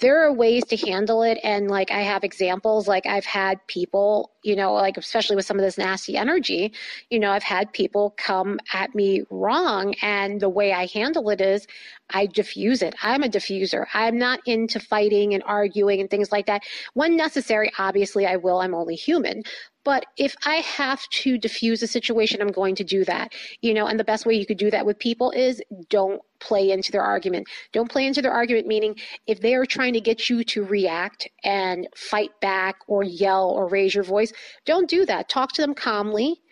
There 0.00 0.24
are 0.24 0.32
ways 0.32 0.64
to 0.66 0.76
handle 0.76 1.22
it. 1.22 1.38
And 1.42 1.68
like 1.68 1.90
I 1.90 2.00
have 2.00 2.24
examples, 2.24 2.86
like 2.86 3.06
I've 3.06 3.24
had 3.24 3.66
people, 3.66 4.32
you 4.42 4.56
know, 4.56 4.74
like 4.74 4.96
especially 4.96 5.36
with 5.36 5.46
some 5.46 5.58
of 5.58 5.64
this 5.64 5.78
nasty 5.78 6.16
energy, 6.16 6.72
you 7.10 7.18
know, 7.18 7.30
I've 7.30 7.42
had 7.42 7.72
people 7.72 8.14
come 8.16 8.58
at 8.72 8.94
me 8.94 9.22
wrong. 9.30 9.94
And 10.02 10.40
the 10.40 10.48
way 10.48 10.72
I 10.72 10.86
handle 10.86 11.30
it 11.30 11.40
is 11.40 11.66
I 12.10 12.26
diffuse 12.26 12.82
it. 12.82 12.94
I'm 13.02 13.22
a 13.22 13.28
diffuser. 13.28 13.86
I'm 13.94 14.18
not 14.18 14.40
into 14.46 14.80
fighting 14.80 15.34
and 15.34 15.42
arguing 15.46 16.00
and 16.00 16.10
things 16.10 16.30
like 16.30 16.46
that. 16.46 16.62
When 16.94 17.16
necessary, 17.16 17.72
obviously 17.78 18.26
I 18.26 18.36
will. 18.36 18.60
I'm 18.60 18.74
only 18.74 18.94
human. 18.96 19.42
But 19.86 20.04
if 20.16 20.34
I 20.44 20.56
have 20.56 21.08
to 21.10 21.38
diffuse 21.38 21.80
a 21.80 21.86
situation, 21.86 22.42
I'm 22.42 22.50
going 22.50 22.74
to 22.74 22.82
do 22.82 23.04
that. 23.04 23.32
You 23.60 23.72
know, 23.72 23.86
and 23.86 24.00
the 24.00 24.04
best 24.04 24.26
way 24.26 24.34
you 24.34 24.44
could 24.44 24.58
do 24.58 24.68
that 24.72 24.84
with 24.84 24.98
people 24.98 25.30
is 25.30 25.62
don't 25.90 26.20
play 26.40 26.72
into 26.72 26.90
their 26.90 27.04
argument. 27.04 27.46
Don't 27.70 27.88
play 27.88 28.04
into 28.04 28.20
their 28.20 28.32
argument, 28.32 28.66
meaning 28.66 28.96
if 29.28 29.40
they 29.40 29.54
are 29.54 29.64
trying 29.64 29.92
to 29.92 30.00
get 30.00 30.28
you 30.28 30.42
to 30.42 30.64
react 30.64 31.28
and 31.44 31.86
fight 31.94 32.32
back 32.40 32.78
or 32.88 33.04
yell 33.04 33.48
or 33.48 33.68
raise 33.68 33.94
your 33.94 34.02
voice, 34.02 34.32
don't 34.64 34.90
do 34.90 35.06
that. 35.06 35.28
Talk 35.28 35.52
to 35.52 35.62
them 35.62 35.72
calmly. 35.72 36.42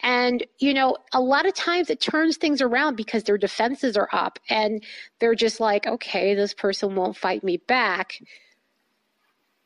And, 0.00 0.44
you 0.58 0.74
know, 0.74 0.96
a 1.12 1.20
lot 1.20 1.46
of 1.46 1.54
times 1.54 1.90
it 1.90 2.00
turns 2.00 2.38
things 2.38 2.60
around 2.60 2.96
because 2.96 3.22
their 3.22 3.38
defenses 3.38 3.96
are 3.96 4.08
up 4.12 4.40
and 4.48 4.82
they're 5.20 5.36
just 5.36 5.60
like, 5.60 5.86
okay, 5.86 6.34
this 6.34 6.54
person 6.54 6.96
won't 6.96 7.16
fight 7.16 7.44
me 7.44 7.58
back. 7.58 8.20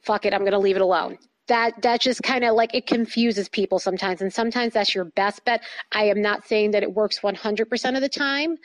Fuck 0.03 0.27
it, 0.27 0.35
I'm 0.35 0.41
going 0.41 0.53
to 0.53 0.59
leave 0.59 0.77
it 0.77 0.83
alone 0.83 1.17
that 1.49 1.81
that 1.83 2.01
just 2.01 2.23
kind 2.23 2.45
of 2.45 2.55
like 2.55 2.75
it 2.75 2.87
confuses 2.87 3.49
people 3.49 3.79
sometimes 3.79 4.23
and 4.23 4.33
sometimes 4.33 4.73
that's 4.73 4.95
your 4.95 5.05
best 5.05 5.45
bet. 5.45 5.63
I 5.93 6.05
am 6.05 6.23
not 6.23 6.47
saying 6.47 6.71
that 6.73 6.83
it 6.83 6.93
works 6.93 7.21
100% 7.21 7.95
of 7.95 8.01
the 8.01 8.09
time. 8.09 8.57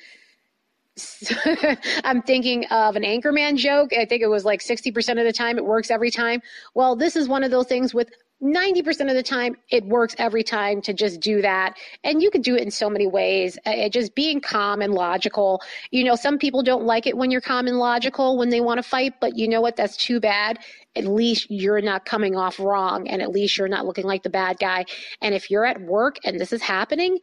I'm 2.04 2.22
thinking 2.22 2.66
of 2.68 2.96
an 2.96 3.04
anchorman 3.04 3.56
joke. 3.56 3.92
I 3.94 4.06
think 4.06 4.22
it 4.22 4.28
was 4.28 4.44
like 4.44 4.62
60% 4.62 5.18
of 5.18 5.26
the 5.26 5.34
time 5.34 5.58
it 5.58 5.66
works 5.66 5.92
every 5.92 6.12
time. 6.12 6.42
Well 6.74 6.96
this 6.96 7.16
is 7.16 7.28
one 7.28 7.44
of 7.44 7.52
those 7.52 7.68
things 7.68 7.94
with 7.94 8.10
90% 8.42 9.10
of 9.10 9.16
the 9.16 9.24
time 9.24 9.58
it 9.70 9.86
works 9.86 10.16
every 10.18 10.44
time 10.44 10.82
to 10.82 10.94
just 10.94 11.20
do 11.20 11.42
that. 11.42 11.78
And 12.06 12.22
you 12.22 12.32
can 12.32 12.42
do 12.42 12.56
it 12.56 12.62
in 12.62 12.72
so 12.72 12.90
many 12.90 13.06
ways. 13.06 13.58
Uh, 13.66 13.90
just 13.90 14.16
being 14.16 14.40
calm 14.40 14.82
and 14.82 14.94
logical. 14.94 15.62
You 15.92 16.06
know 16.06 16.16
some 16.16 16.38
people 16.38 16.64
don't 16.64 16.86
like 16.86 17.06
it 17.06 17.18
when 17.18 17.32
you're 17.32 17.42
calm 17.42 17.68
and 17.68 17.78
logical 17.78 18.38
when 18.38 18.50
they 18.50 18.62
want 18.62 18.78
to 18.78 18.84
fight 18.84 19.16
but 19.20 19.38
you 19.38 19.48
know 19.48 19.60
what? 19.60 19.76
That's 19.76 19.98
too 19.98 20.22
bad. 20.22 20.60
At 20.96 21.06
least 21.06 21.48
you're 21.50 21.82
not 21.82 22.06
coming 22.06 22.36
off 22.38 22.60
wrong 22.60 23.10
and 23.10 23.22
at 23.22 23.32
least 23.32 23.58
you're 23.58 23.68
not 23.68 23.86
looking 23.86 24.06
like 24.06 24.24
the 24.24 24.30
bad 24.30 24.58
guy. 24.58 24.86
And 25.22 25.36
if 25.36 25.52
you're 25.52 25.66
at 25.66 25.82
work 25.82 26.18
and 26.24 26.40
this 26.40 26.54
is 26.54 26.62
happening 26.62 27.20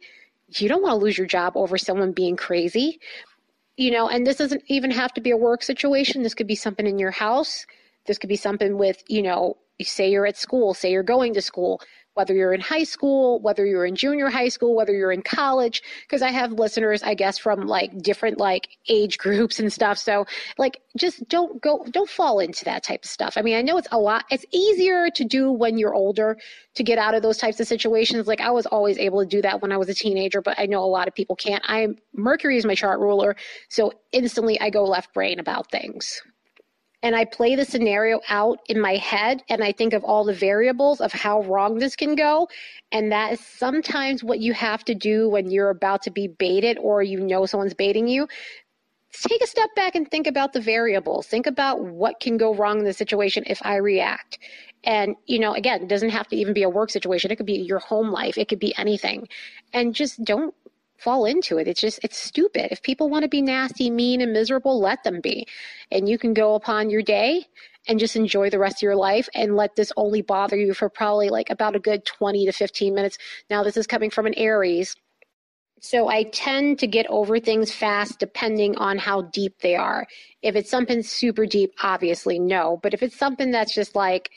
you 0.59 0.69
don't 0.69 0.81
want 0.81 0.93
to 0.93 1.03
lose 1.03 1.17
your 1.17 1.27
job 1.27 1.57
over 1.57 1.77
someone 1.77 2.13
being 2.13 2.37
crazy. 2.37 3.01
You 3.75 3.91
know 3.91 4.07
and 4.07 4.25
this 4.25 4.37
doesn't 4.37 4.63
even 4.67 4.91
have 4.91 5.13
to 5.15 5.21
be 5.21 5.31
a 5.31 5.37
work 5.37 5.63
situation. 5.63 6.21
This 6.21 6.35
could 6.35 6.47
be 6.47 6.55
something 6.55 6.85
in 6.85 6.99
your 6.99 7.11
house. 7.11 7.65
This 8.05 8.19
could 8.19 8.29
be 8.29 8.35
something 8.35 8.77
with 8.77 9.03
you 9.07 9.23
know 9.23 9.57
say 9.83 10.09
you're 10.09 10.25
at 10.25 10.37
school, 10.37 10.73
say 10.73 10.91
you're 10.91 11.03
going 11.03 11.33
to 11.33 11.41
school, 11.41 11.81
whether 12.17 12.33
you're 12.33 12.51
in 12.51 12.59
high 12.59 12.83
school, 12.83 13.39
whether 13.41 13.63
you're 13.63 13.85
in 13.85 13.95
junior 13.95 14.27
high 14.27 14.49
school, 14.49 14.75
whether 14.75 14.91
you're 14.91 15.11
in 15.11 15.21
college, 15.21 15.83
because 16.01 16.23
I 16.23 16.31
have 16.31 16.51
listeners, 16.51 17.03
I 17.03 17.13
guess, 17.13 17.37
from 17.37 17.67
like 17.67 18.01
different 18.01 18.39
like 18.39 18.69
age 18.89 19.19
groups 19.19 19.59
and 19.59 19.71
stuff. 19.71 19.99
So 19.99 20.25
like 20.57 20.81
just 20.97 21.29
don't 21.29 21.61
go, 21.61 21.85
don't 21.91 22.09
fall 22.09 22.39
into 22.39 22.65
that 22.65 22.81
type 22.81 23.03
of 23.03 23.09
stuff. 23.09 23.35
I 23.37 23.43
mean, 23.43 23.55
I 23.55 23.61
know 23.61 23.77
it's 23.77 23.87
a 23.91 23.99
lot, 23.99 24.25
it's 24.31 24.45
easier 24.51 25.11
to 25.11 25.23
do 25.23 25.51
when 25.51 25.77
you're 25.77 25.93
older 25.93 26.37
to 26.73 26.83
get 26.83 26.97
out 26.97 27.13
of 27.13 27.21
those 27.21 27.37
types 27.37 27.59
of 27.59 27.67
situations. 27.67 28.25
Like 28.25 28.41
I 28.41 28.49
was 28.49 28.65
always 28.65 28.97
able 28.97 29.19
to 29.19 29.27
do 29.27 29.43
that 29.43 29.61
when 29.61 29.71
I 29.71 29.77
was 29.77 29.87
a 29.87 29.93
teenager, 29.93 30.41
but 30.41 30.57
I 30.57 30.65
know 30.65 30.83
a 30.83 30.85
lot 30.85 31.07
of 31.07 31.13
people 31.13 31.35
can't. 31.35 31.63
I'm 31.67 31.97
Mercury 32.13 32.57
is 32.57 32.65
my 32.65 32.73
chart 32.73 32.99
ruler. 32.99 33.35
So 33.69 33.93
instantly 34.11 34.59
I 34.59 34.71
go 34.71 34.85
left 34.85 35.13
brain 35.13 35.39
about 35.39 35.69
things 35.69 36.19
and 37.03 37.15
I 37.15 37.25
play 37.25 37.55
the 37.55 37.65
scenario 37.65 38.21
out 38.29 38.59
in 38.67 38.79
my 38.79 38.95
head 38.95 39.43
and 39.49 39.63
I 39.63 39.71
think 39.71 39.93
of 39.93 40.03
all 40.03 40.23
the 40.23 40.33
variables 40.33 40.99
of 40.99 41.11
how 41.11 41.43
wrong 41.43 41.77
this 41.77 41.95
can 41.95 42.15
go. 42.15 42.47
And 42.91 43.11
that 43.11 43.33
is 43.33 43.39
sometimes 43.39 44.23
what 44.23 44.39
you 44.39 44.53
have 44.53 44.83
to 44.85 44.95
do 44.95 45.29
when 45.29 45.49
you're 45.51 45.69
about 45.69 46.01
to 46.03 46.11
be 46.11 46.27
baited 46.27 46.77
or 46.79 47.03
you 47.03 47.19
know 47.19 47.45
someone's 47.45 47.75
baiting 47.75 48.07
you. 48.07 48.27
Take 49.13 49.41
a 49.41 49.47
step 49.47 49.69
back 49.75 49.95
and 49.95 50.09
think 50.09 50.27
about 50.27 50.53
the 50.53 50.59
variables. 50.59 51.27
Think 51.27 51.47
about 51.47 51.81
what 51.81 52.19
can 52.19 52.37
go 52.37 52.53
wrong 52.53 52.79
in 52.79 52.85
the 52.85 52.93
situation 52.93 53.43
if 53.47 53.59
I 53.63 53.77
react. 53.77 54.39
And, 54.83 55.15
you 55.25 55.39
know, 55.39 55.53
again, 55.53 55.83
it 55.83 55.87
doesn't 55.87 56.09
have 56.09 56.27
to 56.27 56.35
even 56.35 56.53
be 56.53 56.63
a 56.63 56.69
work 56.69 56.89
situation. 56.89 57.31
It 57.31 57.37
could 57.37 57.45
be 57.45 57.57
your 57.57 57.79
home 57.79 58.11
life. 58.11 58.37
It 58.37 58.47
could 58.47 58.59
be 58.59 58.77
anything. 58.77 59.27
And 59.73 59.95
just 59.95 60.23
don't 60.23 60.53
fall 60.97 61.25
into 61.25 61.57
it. 61.57 61.67
It's 61.67 61.81
just, 61.81 61.99
it's 62.03 62.17
stupid. 62.17 62.71
If 62.71 62.81
people 62.81 63.09
want 63.09 63.23
to 63.23 63.29
be 63.29 63.41
nasty, 63.41 63.89
mean, 63.89 64.21
and 64.21 64.33
miserable, 64.33 64.79
let 64.79 65.03
them 65.03 65.21
be. 65.21 65.47
And 65.91 66.07
you 66.09 66.17
can 66.17 66.33
go 66.33 66.55
upon 66.55 66.89
your 66.89 67.01
day 67.01 67.45
and 67.87 67.99
just 67.99 68.15
enjoy 68.15 68.49
the 68.49 68.59
rest 68.59 68.77
of 68.77 68.81
your 68.81 68.95
life 68.95 69.29
and 69.33 69.55
let 69.55 69.75
this 69.75 69.91
only 69.95 70.21
bother 70.21 70.57
you 70.57 70.73
for 70.73 70.89
probably 70.89 71.29
like 71.29 71.49
about 71.49 71.75
a 71.75 71.79
good 71.79 72.05
20 72.05 72.45
to 72.45 72.51
15 72.51 72.93
minutes. 72.93 73.17
Now, 73.49 73.63
this 73.63 73.77
is 73.77 73.87
coming 73.87 74.09
from 74.09 74.25
an 74.25 74.33
Aries. 74.35 74.95
So 75.79 76.09
I 76.09 76.23
tend 76.23 76.79
to 76.79 76.87
get 76.87 77.05
over 77.07 77.39
things 77.39 77.71
fast 77.71 78.19
depending 78.19 78.75
on 78.77 78.97
how 78.97 79.21
deep 79.21 79.59
they 79.61 79.75
are. 79.75 80.07
If 80.41 80.55
it's 80.55 80.71
something 80.71 81.03
super 81.03 81.45
deep, 81.45 81.73
obviously 81.81 82.39
no. 82.39 82.79
But 82.81 82.93
if 82.93 83.03
it's 83.03 83.17
something 83.17 83.51
that's 83.51 83.75
just 83.75 83.95
like, 83.95 84.31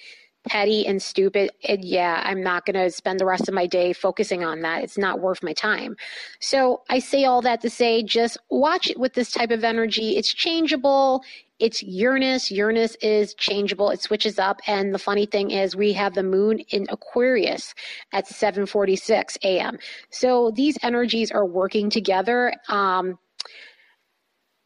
petty 0.46 0.86
and 0.86 1.02
stupid, 1.02 1.50
and 1.68 1.84
yeah, 1.84 2.22
I'm 2.24 2.42
not 2.42 2.64
going 2.66 2.82
to 2.82 2.90
spend 2.90 3.20
the 3.20 3.26
rest 3.26 3.48
of 3.48 3.54
my 3.54 3.66
day 3.66 3.92
focusing 3.92 4.44
on 4.44 4.60
that. 4.60 4.82
It's 4.82 4.98
not 4.98 5.20
worth 5.20 5.42
my 5.42 5.52
time. 5.52 5.96
So 6.40 6.82
I 6.88 6.98
say 6.98 7.24
all 7.24 7.42
that 7.42 7.60
to 7.62 7.70
say 7.70 8.02
just 8.02 8.38
watch 8.50 8.88
it 8.88 8.98
with 8.98 9.14
this 9.14 9.30
type 9.30 9.50
of 9.50 9.64
energy. 9.64 10.16
It's 10.16 10.32
changeable. 10.32 11.22
It's 11.58 11.82
Uranus. 11.82 12.50
Uranus 12.50 12.96
is 13.02 13.34
changeable. 13.34 13.90
It 13.90 14.00
switches 14.00 14.38
up. 14.38 14.60
And 14.66 14.94
the 14.94 14.98
funny 14.98 15.26
thing 15.26 15.50
is 15.50 15.76
we 15.76 15.92
have 15.92 16.14
the 16.14 16.22
moon 16.22 16.60
in 16.70 16.86
Aquarius 16.88 17.74
at 18.12 18.26
746 18.26 19.36
a.m. 19.44 19.78
So 20.08 20.52
these 20.56 20.78
energies 20.82 21.30
are 21.30 21.44
working 21.44 21.90
together. 21.90 22.54
Um, 22.68 23.18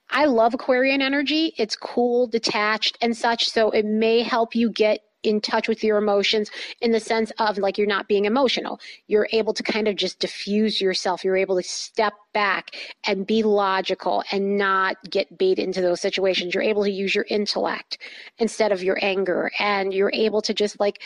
I 0.08 0.26
love 0.26 0.54
Aquarian 0.54 1.02
energy. 1.02 1.52
It's 1.58 1.74
cool, 1.74 2.28
detached, 2.28 2.96
and 3.00 3.16
such. 3.16 3.48
So 3.48 3.70
it 3.70 3.84
may 3.84 4.22
help 4.22 4.54
you 4.54 4.70
get 4.70 5.00
in 5.24 5.40
touch 5.40 5.68
with 5.68 5.82
your 5.82 5.98
emotions 5.98 6.50
in 6.80 6.92
the 6.92 7.00
sense 7.00 7.32
of 7.38 7.58
like 7.58 7.78
you're 7.78 7.86
not 7.86 8.08
being 8.08 8.24
emotional. 8.24 8.80
You're 9.06 9.28
able 9.32 9.54
to 9.54 9.62
kind 9.62 9.88
of 9.88 9.96
just 9.96 10.20
diffuse 10.20 10.80
yourself. 10.80 11.24
You're 11.24 11.36
able 11.36 11.56
to 11.56 11.62
step 11.62 12.12
back 12.32 12.72
and 13.06 13.26
be 13.26 13.42
logical 13.42 14.22
and 14.30 14.58
not 14.58 14.96
get 15.10 15.38
bait 15.38 15.58
into 15.58 15.80
those 15.80 16.00
situations. 16.00 16.54
You're 16.54 16.62
able 16.62 16.84
to 16.84 16.90
use 16.90 17.14
your 17.14 17.26
intellect 17.28 17.98
instead 18.38 18.72
of 18.72 18.82
your 18.82 18.98
anger 19.02 19.50
and 19.58 19.92
you're 19.94 20.12
able 20.12 20.42
to 20.42 20.54
just 20.54 20.78
like 20.80 21.00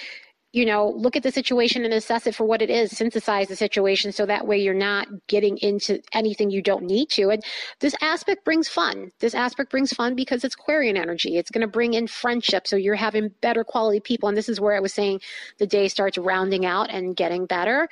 you 0.52 0.64
know, 0.64 0.94
look 0.96 1.14
at 1.14 1.22
the 1.22 1.30
situation 1.30 1.84
and 1.84 1.92
assess 1.92 2.26
it 2.26 2.34
for 2.34 2.44
what 2.44 2.62
it 2.62 2.70
is, 2.70 2.96
synthesize 2.96 3.48
the 3.48 3.56
situation 3.56 4.12
so 4.12 4.24
that 4.24 4.46
way 4.46 4.58
you're 4.58 4.72
not 4.72 5.06
getting 5.26 5.58
into 5.58 6.00
anything 6.12 6.50
you 6.50 6.62
don't 6.62 6.84
need 6.84 7.10
to. 7.10 7.28
And 7.28 7.42
this 7.80 7.94
aspect 8.00 8.44
brings 8.44 8.66
fun. 8.66 9.10
This 9.20 9.34
aspect 9.34 9.70
brings 9.70 9.92
fun 9.92 10.14
because 10.14 10.44
it's 10.44 10.54
Aquarian 10.54 10.96
energy. 10.96 11.36
It's 11.36 11.50
going 11.50 11.60
to 11.60 11.66
bring 11.66 11.94
in 11.94 12.06
friendship. 12.06 12.66
So 12.66 12.76
you're 12.76 12.94
having 12.94 13.28
better 13.42 13.62
quality 13.62 14.00
people. 14.00 14.28
And 14.28 14.38
this 14.38 14.48
is 14.48 14.60
where 14.60 14.74
I 14.74 14.80
was 14.80 14.94
saying 14.94 15.20
the 15.58 15.66
day 15.66 15.86
starts 15.88 16.16
rounding 16.16 16.64
out 16.64 16.90
and 16.90 17.14
getting 17.14 17.44
better 17.44 17.88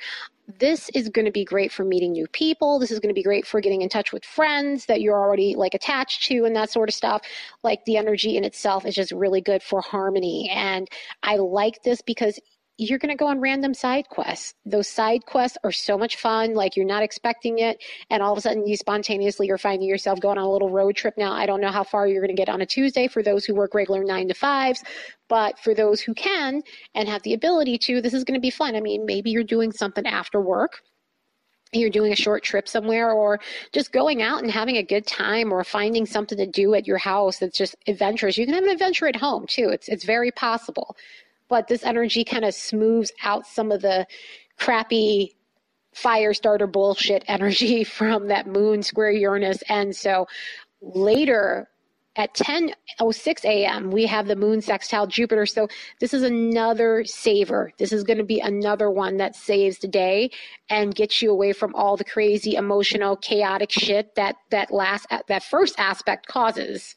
this 0.47 0.89
is 0.89 1.09
going 1.09 1.25
to 1.25 1.31
be 1.31 1.43
great 1.43 1.71
for 1.71 1.83
meeting 1.83 2.13
new 2.13 2.27
people. 2.27 2.79
This 2.79 2.91
is 2.91 2.99
going 2.99 3.09
to 3.09 3.17
be 3.17 3.23
great 3.23 3.45
for 3.45 3.59
getting 3.59 3.81
in 3.81 3.89
touch 3.89 4.13
with 4.13 4.23
friends 4.23 4.85
that 4.85 5.01
you're 5.01 5.19
already 5.19 5.55
like 5.55 5.73
attached 5.73 6.23
to 6.27 6.45
and 6.45 6.55
that 6.55 6.71
sort 6.71 6.89
of 6.89 6.95
stuff. 6.95 7.21
Like 7.63 7.83
the 7.85 7.97
energy 7.97 8.37
in 8.37 8.45
itself 8.45 8.85
is 8.85 8.95
just 8.95 9.11
really 9.11 9.41
good 9.41 9.61
for 9.61 9.81
harmony. 9.81 10.49
And 10.49 10.87
I 11.23 11.35
like 11.35 11.83
this 11.83 12.01
because 12.01 12.39
you're 12.77 12.99
going 12.99 13.09
to 13.09 13.15
go 13.15 13.27
on 13.27 13.39
random 13.39 13.73
side 13.73 14.07
quests. 14.09 14.53
Those 14.65 14.87
side 14.87 15.25
quests 15.25 15.57
are 15.63 15.71
so 15.71 15.97
much 15.97 16.17
fun. 16.17 16.53
Like 16.53 16.75
you're 16.75 16.85
not 16.85 17.01
expecting 17.01 17.57
it. 17.57 17.83
And 18.11 18.21
all 18.21 18.33
of 18.33 18.37
a 18.37 18.41
sudden 18.41 18.67
you 18.67 18.77
spontaneously 18.77 19.49
are 19.49 19.57
finding 19.57 19.89
yourself 19.89 20.19
going 20.19 20.37
on 20.37 20.45
a 20.45 20.51
little 20.51 20.69
road 20.69 20.95
trip. 20.95 21.15
Now, 21.17 21.33
I 21.33 21.47
don't 21.47 21.61
know 21.61 21.71
how 21.71 21.83
far 21.83 22.07
you're 22.07 22.21
going 22.21 22.35
to 22.35 22.39
get 22.39 22.49
on 22.49 22.61
a 22.61 22.67
Tuesday 22.67 23.07
for 23.07 23.23
those 23.23 23.45
who 23.45 23.55
work 23.55 23.73
regular 23.73 24.03
nine 24.03 24.27
to 24.27 24.35
fives, 24.35 24.83
but 25.27 25.57
for 25.59 25.73
those 25.73 26.01
who 26.01 26.13
can 26.13 26.61
and 26.93 27.09
have 27.09 27.23
the 27.23 27.33
ability 27.33 27.79
to, 27.79 27.99
this 27.99 28.13
is 28.13 28.23
going 28.23 28.39
to 28.39 28.41
be 28.41 28.51
fun. 28.51 28.75
I 28.75 28.81
mean, 28.81 29.05
maybe 29.05 29.31
you're 29.31 29.43
doing 29.43 29.71
something 29.71 30.05
after 30.05 30.39
work 30.39 30.81
you're 31.73 31.89
doing 31.89 32.13
a 32.13 32.15
short 32.15 32.43
trip 32.43 32.65
somewhere 32.65 33.11
or 33.11 33.41
just 33.73 33.91
going 33.91 34.21
out 34.21 34.41
and 34.41 34.49
having 34.49 34.77
a 34.77 34.83
good 34.83 35.05
time 35.05 35.51
or 35.51 35.61
finding 35.65 36.05
something 36.05 36.37
to 36.37 36.47
do 36.47 36.73
at 36.73 36.87
your 36.87 36.97
house 36.97 37.39
that's 37.39 37.57
just 37.57 37.75
adventurous. 37.87 38.37
You 38.37 38.45
can 38.45 38.55
have 38.55 38.63
an 38.63 38.69
adventure 38.69 39.05
at 39.05 39.17
home 39.17 39.45
too. 39.47 39.67
It's 39.67 39.89
it's 39.89 40.05
very 40.05 40.31
possible 40.31 40.95
but 41.49 41.67
this 41.67 41.83
energy 41.83 42.23
kind 42.23 42.45
of 42.45 42.53
smooths 42.53 43.11
out 43.23 43.45
some 43.45 43.71
of 43.71 43.81
the 43.81 44.05
crappy 44.57 45.35
fire 45.93 46.33
starter 46.33 46.67
bullshit 46.67 47.23
energy 47.27 47.83
from 47.99 48.27
that 48.27 48.47
moon 48.47 48.83
square 48.83 49.11
Uranus. 49.11 49.61
And 49.69 49.95
so 49.95 50.27
later 50.81 51.69
at 52.15 52.33
10:06 52.33 53.45
a.m. 53.45 53.91
we 53.91 54.05
have 54.07 54.27
the 54.27 54.35
moon 54.35 54.59
sextile 54.61 55.07
Jupiter. 55.07 55.45
So 55.45 55.67
this 55.99 56.13
is 56.13 56.23
another 56.23 57.03
saver. 57.05 57.71
This 57.77 57.91
is 57.91 58.03
going 58.03 58.17
to 58.17 58.23
be 58.23 58.39
another 58.39 58.89
one 58.89 59.17
that 59.17 59.35
saves 59.35 59.77
the 59.77 59.87
day 59.87 60.31
and 60.69 60.95
gets 60.95 61.21
you 61.21 61.31
away 61.31 61.53
from 61.53 61.75
all 61.75 61.95
the 61.95 62.03
crazy 62.03 62.55
emotional 62.55 63.15
chaotic 63.15 63.71
shit 63.71 64.15
that 64.15 64.35
that 64.49 64.71
last 64.71 65.07
that 65.27 65.43
first 65.43 65.75
aspect 65.77 66.27
causes. 66.27 66.95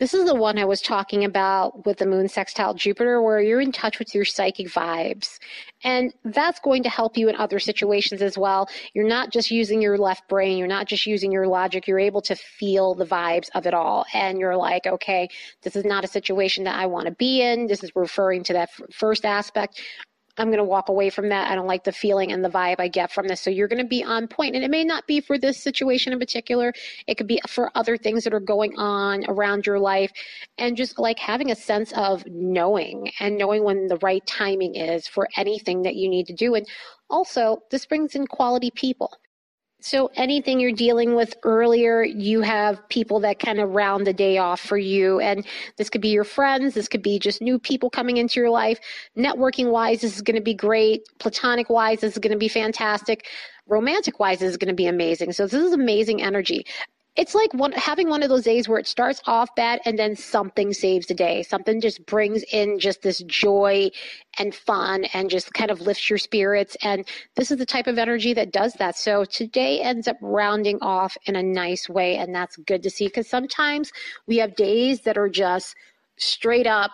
This 0.00 0.14
is 0.14 0.24
the 0.24 0.34
one 0.34 0.58
I 0.58 0.64
was 0.64 0.80
talking 0.80 1.26
about 1.26 1.84
with 1.84 1.98
the 1.98 2.06
moon 2.06 2.26
sextile 2.26 2.72
Jupiter, 2.72 3.20
where 3.20 3.38
you're 3.42 3.60
in 3.60 3.70
touch 3.70 3.98
with 3.98 4.14
your 4.14 4.24
psychic 4.24 4.68
vibes. 4.68 5.38
And 5.84 6.14
that's 6.24 6.58
going 6.58 6.82
to 6.84 6.88
help 6.88 7.18
you 7.18 7.28
in 7.28 7.36
other 7.36 7.58
situations 7.58 8.22
as 8.22 8.38
well. 8.38 8.66
You're 8.94 9.06
not 9.06 9.30
just 9.30 9.50
using 9.50 9.82
your 9.82 9.98
left 9.98 10.26
brain, 10.26 10.56
you're 10.56 10.68
not 10.68 10.86
just 10.86 11.04
using 11.04 11.30
your 11.30 11.46
logic, 11.46 11.86
you're 11.86 11.98
able 11.98 12.22
to 12.22 12.34
feel 12.34 12.94
the 12.94 13.04
vibes 13.04 13.50
of 13.54 13.66
it 13.66 13.74
all. 13.74 14.06
And 14.14 14.38
you're 14.38 14.56
like, 14.56 14.86
okay, 14.86 15.28
this 15.60 15.76
is 15.76 15.84
not 15.84 16.02
a 16.02 16.08
situation 16.08 16.64
that 16.64 16.78
I 16.78 16.86
want 16.86 17.04
to 17.04 17.12
be 17.12 17.42
in. 17.42 17.66
This 17.66 17.84
is 17.84 17.92
referring 17.94 18.42
to 18.44 18.54
that 18.54 18.70
f- 18.70 18.94
first 18.94 19.26
aspect. 19.26 19.82
I'm 20.40 20.48
going 20.48 20.58
to 20.58 20.64
walk 20.64 20.88
away 20.88 21.10
from 21.10 21.28
that. 21.28 21.50
I 21.50 21.54
don't 21.54 21.66
like 21.66 21.84
the 21.84 21.92
feeling 21.92 22.32
and 22.32 22.44
the 22.44 22.48
vibe 22.48 22.76
I 22.78 22.88
get 22.88 23.12
from 23.12 23.28
this. 23.28 23.40
So 23.40 23.50
you're 23.50 23.68
going 23.68 23.82
to 23.82 23.88
be 23.88 24.02
on 24.02 24.26
point. 24.26 24.54
And 24.56 24.64
it 24.64 24.70
may 24.70 24.84
not 24.84 25.06
be 25.06 25.20
for 25.20 25.38
this 25.38 25.62
situation 25.62 26.12
in 26.12 26.18
particular, 26.18 26.72
it 27.06 27.16
could 27.16 27.26
be 27.26 27.40
for 27.46 27.70
other 27.74 27.96
things 27.96 28.24
that 28.24 28.32
are 28.32 28.40
going 28.40 28.76
on 28.78 29.24
around 29.28 29.66
your 29.66 29.78
life. 29.78 30.10
And 30.58 30.76
just 30.76 30.98
like 30.98 31.18
having 31.18 31.50
a 31.50 31.54
sense 31.56 31.92
of 31.92 32.24
knowing 32.26 33.10
and 33.20 33.36
knowing 33.36 33.64
when 33.64 33.86
the 33.86 33.98
right 33.98 34.26
timing 34.26 34.76
is 34.76 35.06
for 35.06 35.28
anything 35.36 35.82
that 35.82 35.96
you 35.96 36.08
need 36.08 36.26
to 36.26 36.34
do. 36.34 36.54
And 36.54 36.66
also, 37.10 37.58
this 37.70 37.86
brings 37.86 38.14
in 38.14 38.26
quality 38.26 38.70
people. 38.70 39.19
So 39.80 40.10
anything 40.14 40.60
you're 40.60 40.72
dealing 40.72 41.14
with 41.14 41.34
earlier, 41.42 42.02
you 42.02 42.42
have 42.42 42.86
people 42.88 43.20
that 43.20 43.38
kind 43.38 43.60
of 43.60 43.70
round 43.70 44.06
the 44.06 44.12
day 44.12 44.38
off 44.38 44.60
for 44.60 44.76
you. 44.76 45.20
And 45.20 45.46
this 45.76 45.88
could 45.88 46.00
be 46.00 46.10
your 46.10 46.24
friends. 46.24 46.74
This 46.74 46.88
could 46.88 47.02
be 47.02 47.18
just 47.18 47.40
new 47.40 47.58
people 47.58 47.90
coming 47.90 48.18
into 48.18 48.40
your 48.40 48.50
life. 48.50 48.78
Networking 49.16 49.70
wise, 49.70 50.02
this 50.02 50.16
is 50.16 50.22
going 50.22 50.36
to 50.36 50.42
be 50.42 50.54
great. 50.54 51.02
Platonic 51.18 51.70
wise, 51.70 52.00
this 52.00 52.12
is 52.12 52.18
going 52.18 52.32
to 52.32 52.38
be 52.38 52.48
fantastic. 52.48 53.26
Romantic 53.66 54.20
wise, 54.20 54.40
this 54.40 54.50
is 54.50 54.56
going 54.56 54.68
to 54.68 54.74
be 54.74 54.86
amazing. 54.86 55.32
So 55.32 55.46
this 55.46 55.62
is 55.62 55.72
amazing 55.72 56.22
energy 56.22 56.64
it's 57.16 57.34
like 57.34 57.52
one, 57.54 57.72
having 57.72 58.08
one 58.08 58.22
of 58.22 58.28
those 58.28 58.44
days 58.44 58.68
where 58.68 58.78
it 58.78 58.86
starts 58.86 59.20
off 59.26 59.54
bad 59.56 59.80
and 59.84 59.98
then 59.98 60.14
something 60.14 60.72
saves 60.72 61.06
the 61.06 61.14
day. 61.14 61.42
Something 61.42 61.80
just 61.80 62.06
brings 62.06 62.44
in 62.52 62.78
just 62.78 63.02
this 63.02 63.18
joy 63.24 63.90
and 64.38 64.54
fun 64.54 65.04
and 65.12 65.28
just 65.28 65.52
kind 65.52 65.70
of 65.70 65.80
lifts 65.80 66.08
your 66.08 66.18
spirits. 66.18 66.76
And 66.82 67.06
this 67.34 67.50
is 67.50 67.58
the 67.58 67.66
type 67.66 67.88
of 67.88 67.98
energy 67.98 68.32
that 68.34 68.52
does 68.52 68.74
that. 68.74 68.96
So 68.96 69.24
today 69.24 69.80
ends 69.80 70.06
up 70.06 70.16
rounding 70.22 70.78
off 70.80 71.16
in 71.26 71.34
a 71.34 71.42
nice 71.42 71.88
way. 71.88 72.16
And 72.16 72.34
that's 72.34 72.56
good 72.56 72.82
to 72.84 72.90
see 72.90 73.06
because 73.06 73.28
sometimes 73.28 73.90
we 74.28 74.36
have 74.36 74.54
days 74.54 75.00
that 75.02 75.18
are 75.18 75.28
just 75.28 75.74
straight 76.16 76.66
up 76.66 76.92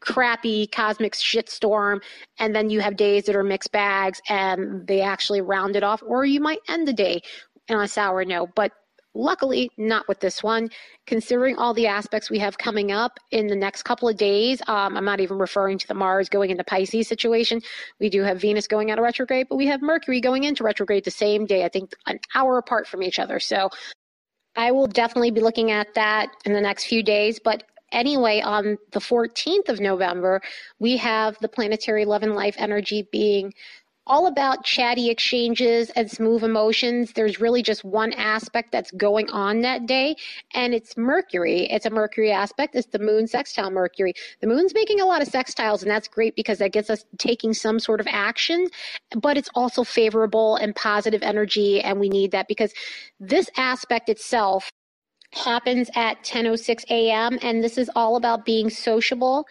crappy 0.00 0.66
cosmic 0.66 1.14
shitstorm 1.14 2.00
and 2.38 2.54
then 2.54 2.70
you 2.70 2.80
have 2.80 2.96
days 2.96 3.24
that 3.24 3.34
are 3.34 3.42
mixed 3.42 3.72
bags 3.72 4.20
and 4.28 4.86
they 4.86 5.00
actually 5.00 5.40
round 5.40 5.74
it 5.74 5.82
off 5.82 6.02
or 6.06 6.24
you 6.24 6.38
might 6.38 6.58
end 6.68 6.86
the 6.86 6.92
day 6.92 7.20
on 7.70 7.80
a 7.80 7.88
sour 7.88 8.24
note 8.24 8.50
but 8.54 8.72
Luckily, 9.16 9.70
not 9.78 10.06
with 10.08 10.20
this 10.20 10.42
one. 10.42 10.68
Considering 11.06 11.56
all 11.56 11.72
the 11.72 11.86
aspects 11.86 12.30
we 12.30 12.38
have 12.38 12.58
coming 12.58 12.92
up 12.92 13.18
in 13.30 13.46
the 13.46 13.56
next 13.56 13.84
couple 13.84 14.08
of 14.08 14.16
days, 14.16 14.60
um, 14.68 14.96
I'm 14.96 15.04
not 15.04 15.20
even 15.20 15.38
referring 15.38 15.78
to 15.78 15.88
the 15.88 15.94
Mars 15.94 16.28
going 16.28 16.50
into 16.50 16.64
Pisces 16.64 17.08
situation. 17.08 17.62
We 17.98 18.10
do 18.10 18.22
have 18.22 18.40
Venus 18.40 18.66
going 18.66 18.90
out 18.90 18.98
of 18.98 19.04
retrograde, 19.04 19.46
but 19.48 19.56
we 19.56 19.66
have 19.66 19.80
Mercury 19.80 20.20
going 20.20 20.44
into 20.44 20.64
retrograde 20.64 21.04
the 21.04 21.10
same 21.10 21.46
day, 21.46 21.64
I 21.64 21.68
think 21.68 21.94
an 22.06 22.20
hour 22.34 22.58
apart 22.58 22.86
from 22.86 23.02
each 23.02 23.18
other. 23.18 23.40
So 23.40 23.70
I 24.54 24.72
will 24.72 24.86
definitely 24.86 25.30
be 25.30 25.40
looking 25.40 25.70
at 25.70 25.94
that 25.94 26.30
in 26.44 26.52
the 26.52 26.60
next 26.60 26.84
few 26.84 27.02
days. 27.02 27.38
But 27.42 27.62
anyway, 27.92 28.40
on 28.40 28.76
the 28.92 29.00
14th 29.00 29.68
of 29.68 29.80
November, 29.80 30.42
we 30.78 30.98
have 30.98 31.38
the 31.40 31.48
planetary 31.48 32.04
love 32.04 32.22
and 32.22 32.34
life 32.34 32.56
energy 32.58 33.08
being 33.10 33.54
all 34.06 34.26
about 34.26 34.64
chatty 34.64 35.10
exchanges 35.10 35.90
and 35.90 36.10
smooth 36.10 36.44
emotions. 36.44 37.12
There's 37.12 37.40
really 37.40 37.62
just 37.62 37.84
one 37.84 38.12
aspect 38.12 38.70
that's 38.72 38.90
going 38.92 39.28
on 39.30 39.62
that 39.62 39.86
day, 39.86 40.16
and 40.54 40.74
it's 40.74 40.96
Mercury. 40.96 41.68
It's 41.70 41.86
a 41.86 41.90
Mercury 41.90 42.30
aspect. 42.30 42.74
It's 42.76 42.86
the 42.86 42.98
moon 42.98 43.26
sextile 43.26 43.70
Mercury. 43.70 44.14
The 44.40 44.46
moon's 44.46 44.74
making 44.74 45.00
a 45.00 45.06
lot 45.06 45.22
of 45.22 45.28
sextiles, 45.28 45.82
and 45.82 45.90
that's 45.90 46.08
great 46.08 46.36
because 46.36 46.58
that 46.58 46.72
gets 46.72 46.90
us 46.90 47.04
taking 47.18 47.52
some 47.52 47.80
sort 47.80 48.00
of 48.00 48.06
action, 48.08 48.68
but 49.20 49.36
it's 49.36 49.50
also 49.54 49.82
favorable 49.84 50.56
and 50.56 50.74
positive 50.74 51.22
energy, 51.22 51.80
and 51.80 51.98
we 51.98 52.08
need 52.08 52.30
that 52.30 52.48
because 52.48 52.72
this 53.18 53.50
aspect 53.56 54.08
itself 54.08 54.70
happens 55.32 55.90
at 55.94 56.22
10:06 56.22 56.84
a.m. 56.90 57.38
and 57.42 57.62
this 57.62 57.76
is 57.78 57.90
all 57.96 58.16
about 58.16 58.44
being 58.44 58.70
sociable 58.70 59.44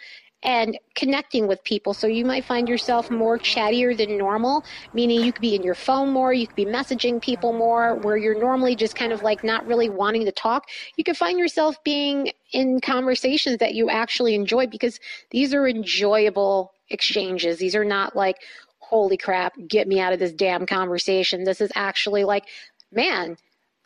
and 0.46 0.78
connecting 0.94 1.48
with 1.48 1.62
people. 1.64 1.94
So 1.94 2.06
you 2.06 2.24
might 2.24 2.46
find 2.46 2.70
yourself 2.70 3.10
more 3.10 3.40
chattier 3.40 3.98
than 3.98 4.16
normal, 4.18 4.64
meaning 4.94 5.24
you 5.24 5.34
could 5.34 5.42
be 5.42 5.56
in 5.56 5.64
your 5.64 5.74
phone 5.76 6.10
more, 6.10 6.32
you 6.32 6.46
could 6.46 6.56
be 6.56 6.66
messaging 6.66 7.20
people 7.22 7.52
more, 7.52 7.96
where 7.96 8.16
you're 8.16 8.40
normally 8.40 8.76
just 8.76 8.96
kind 8.96 9.12
of 9.12 9.24
like 9.24 9.44
not 9.44 9.66
really 9.66 9.90
wanting 9.90 10.24
to 10.26 10.32
talk. 10.32 10.70
You 10.96 11.04
could 11.04 11.18
find 11.18 11.40
yourself 11.40 11.84
being 11.84 12.32
in 12.54 12.80
conversations 12.80 13.58
that 13.58 13.74
you 13.74 13.90
actually 13.90 14.36
enjoy 14.36 14.68
because 14.68 15.00
these 15.32 15.54
are 15.54 15.68
enjoyable 15.68 16.72
exchanges. 16.90 17.58
These 17.58 17.76
are 17.76 17.84
not 17.84 18.16
like, 18.16 18.38
holy 18.78 19.18
crap, 19.18 19.54
get 19.68 19.88
me 19.88 20.00
out 20.00 20.14
of 20.14 20.20
this 20.20 20.32
damn 20.32 20.68
conversation. 20.68 21.44
This 21.44 21.60
is 21.60 21.72
actually 21.74 22.24
like, 22.24 22.46
man, 22.92 23.36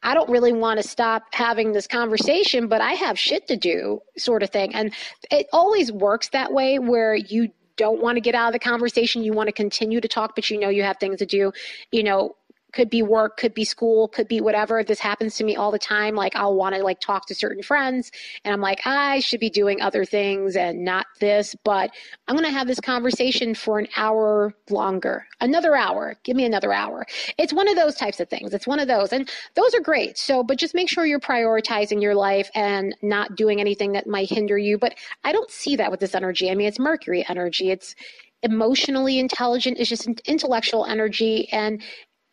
I 0.04 0.14
don't 0.14 0.30
really 0.30 0.54
want 0.54 0.82
to 0.82 0.88
stop 0.88 1.24
having 1.32 1.74
this 1.74 1.88
conversation, 1.88 2.68
but 2.68 2.82
I 2.82 2.94
have 2.94 3.18
shit 3.18 3.48
to 3.48 3.58
do, 3.58 4.02
sort 4.18 4.44
of 4.44 4.50
thing. 4.50 4.74
And 4.74 4.94
it 5.32 5.48
always 5.52 5.92
works 5.92 6.30
that 6.30 6.54
way 6.54 6.80
where 6.80 7.16
you 7.16 7.50
don't 7.76 8.02
want 8.02 8.18
to 8.18 8.22
get 8.22 8.36
out 8.36 8.48
of 8.48 8.54
the 8.54 8.60
conversation. 8.60 9.24
You 9.24 9.34
want 9.34 9.48
to 9.48 9.54
continue 9.54 10.02
to 10.02 10.08
talk, 10.08 10.36
but 10.36 10.50
you 10.50 10.60
know 10.60 10.70
you 10.70 10.84
have 10.84 10.98
things 10.98 11.20
to 11.20 11.26
do. 11.26 11.52
You 11.92 12.04
know, 12.04 12.36
could 12.72 12.90
be 12.90 13.02
work, 13.02 13.38
could 13.38 13.54
be 13.54 13.66
school, 13.66 14.08
could 14.08 14.28
be 14.28 14.42
whatever. 14.42 14.84
This 14.84 15.00
happens 15.00 15.36
to 15.36 15.44
me 15.44 15.56
all 15.56 15.72
the 15.72 15.80
time. 15.80 16.16
Like 16.16 16.36
I'll 16.36 16.56
want 16.56 16.76
to 16.76 16.84
like 16.84 17.00
talk 17.00 17.26
to 17.28 17.36
certain 17.36 17.64
friends 17.64 18.12
and 18.44 18.54
I'm 18.54 18.62
like, 18.62 18.86
I 18.86 19.20
should 19.20 19.40
be 19.40 19.50
doing 19.50 19.82
other 19.82 20.06
things 20.06 20.56
and 20.56 20.84
not 20.84 21.08
this, 21.20 21.56
but 21.64 21.92
I'm 22.28 22.36
going 22.36 22.48
to 22.48 22.58
have 22.58 22.68
this 22.68 22.80
conversation 22.80 23.56
for 23.56 23.80
an 23.80 23.88
hour 23.96 24.54
longer, 24.70 25.26
another 25.42 25.76
hour. 25.76 26.16
Give 26.24 26.36
me 26.36 26.46
another 26.46 26.74
hour. 26.74 27.06
It's 27.38 27.54
one 27.54 27.68
of 27.68 27.76
those 27.76 27.96
types 27.96 28.20
of 28.20 28.30
things. 28.30 28.54
It's 28.54 28.68
one 28.68 28.80
of 28.80 28.88
those. 28.88 29.14
And 29.14 29.30
those 29.56 29.74
are 29.74 29.82
great. 29.82 30.18
So, 30.18 30.44
but 30.44 30.58
just 30.58 30.76
make 30.76 30.90
sure 30.90 31.06
you're 31.06 31.20
prioritizing 31.20 32.02
your 32.02 32.16
life 32.16 32.50
and 32.56 32.96
not 33.02 33.36
doing 33.36 33.60
anything 33.60 33.94
that 33.94 34.08
might 34.08 34.30
hinder 34.30 34.58
you. 34.58 34.78
But 34.78 34.96
I 35.24 35.32
don't 35.32 35.52
see 35.52 35.76
that 35.78 35.92
with 35.92 36.00
this 36.00 36.16
energy. 36.16 36.50
I 36.50 36.56
mean, 36.56 36.68
it's 36.68 36.80
Mercury 36.80 37.26
energy. 37.28 37.72
It's, 37.72 37.96
emotionally 38.42 39.20
intelligent 39.20 39.78
it's 39.78 39.90
just 39.90 40.08
intellectual 40.26 40.86
energy 40.86 41.50
and 41.52 41.82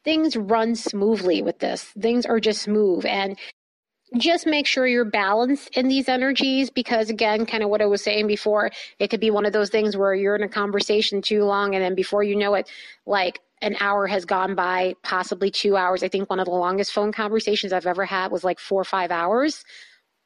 things 0.07 0.37
run 0.37 0.77
smoothly 0.77 1.43
with 1.43 1.59
this. 1.59 1.83
Things 2.01 2.25
are 2.25 2.41
just 2.41 2.63
smooth. 2.63 3.05
And 3.05 3.37
just 4.17 4.47
make 4.47 4.67
sure 4.67 4.87
you're 4.87 5.05
balanced 5.05 5.77
in 5.77 5.89
these 5.89 6.09
energies 6.09 6.71
because 6.71 7.11
again 7.11 7.45
kind 7.45 7.65
of 7.65 7.69
what 7.69 7.83
i 7.83 7.87
was 7.87 8.01
saying 8.01 8.29
before 8.29 8.71
it 9.01 9.09
could 9.09 9.19
be 9.19 9.33
one 9.33 9.45
of 9.45 9.53
those 9.53 9.69
things 9.69 9.97
where 9.97 10.15
you're 10.15 10.37
in 10.37 10.45
a 10.45 10.49
conversation 10.49 11.21
too 11.21 11.43
long 11.43 11.75
and 11.75 11.83
then 11.83 11.97
before 11.97 12.23
you 12.23 12.37
know 12.37 12.55
it 12.55 12.71
like 13.05 13.41
an 13.63 13.75
hour 13.81 14.07
has 14.07 14.25
gone 14.25 14.55
by 14.55 14.95
possibly 15.03 15.51
two 15.51 15.77
hours. 15.77 16.03
I 16.03 16.09
think 16.09 16.29
one 16.29 16.39
of 16.39 16.45
the 16.45 16.53
longest 16.53 16.93
phone 16.93 17.11
conversations 17.11 17.73
i've 17.73 17.87
ever 17.87 18.05
had 18.05 18.31
was 18.31 18.45
like 18.45 18.61
four 18.61 18.81
or 18.81 18.85
five 18.85 19.11
hours 19.11 19.65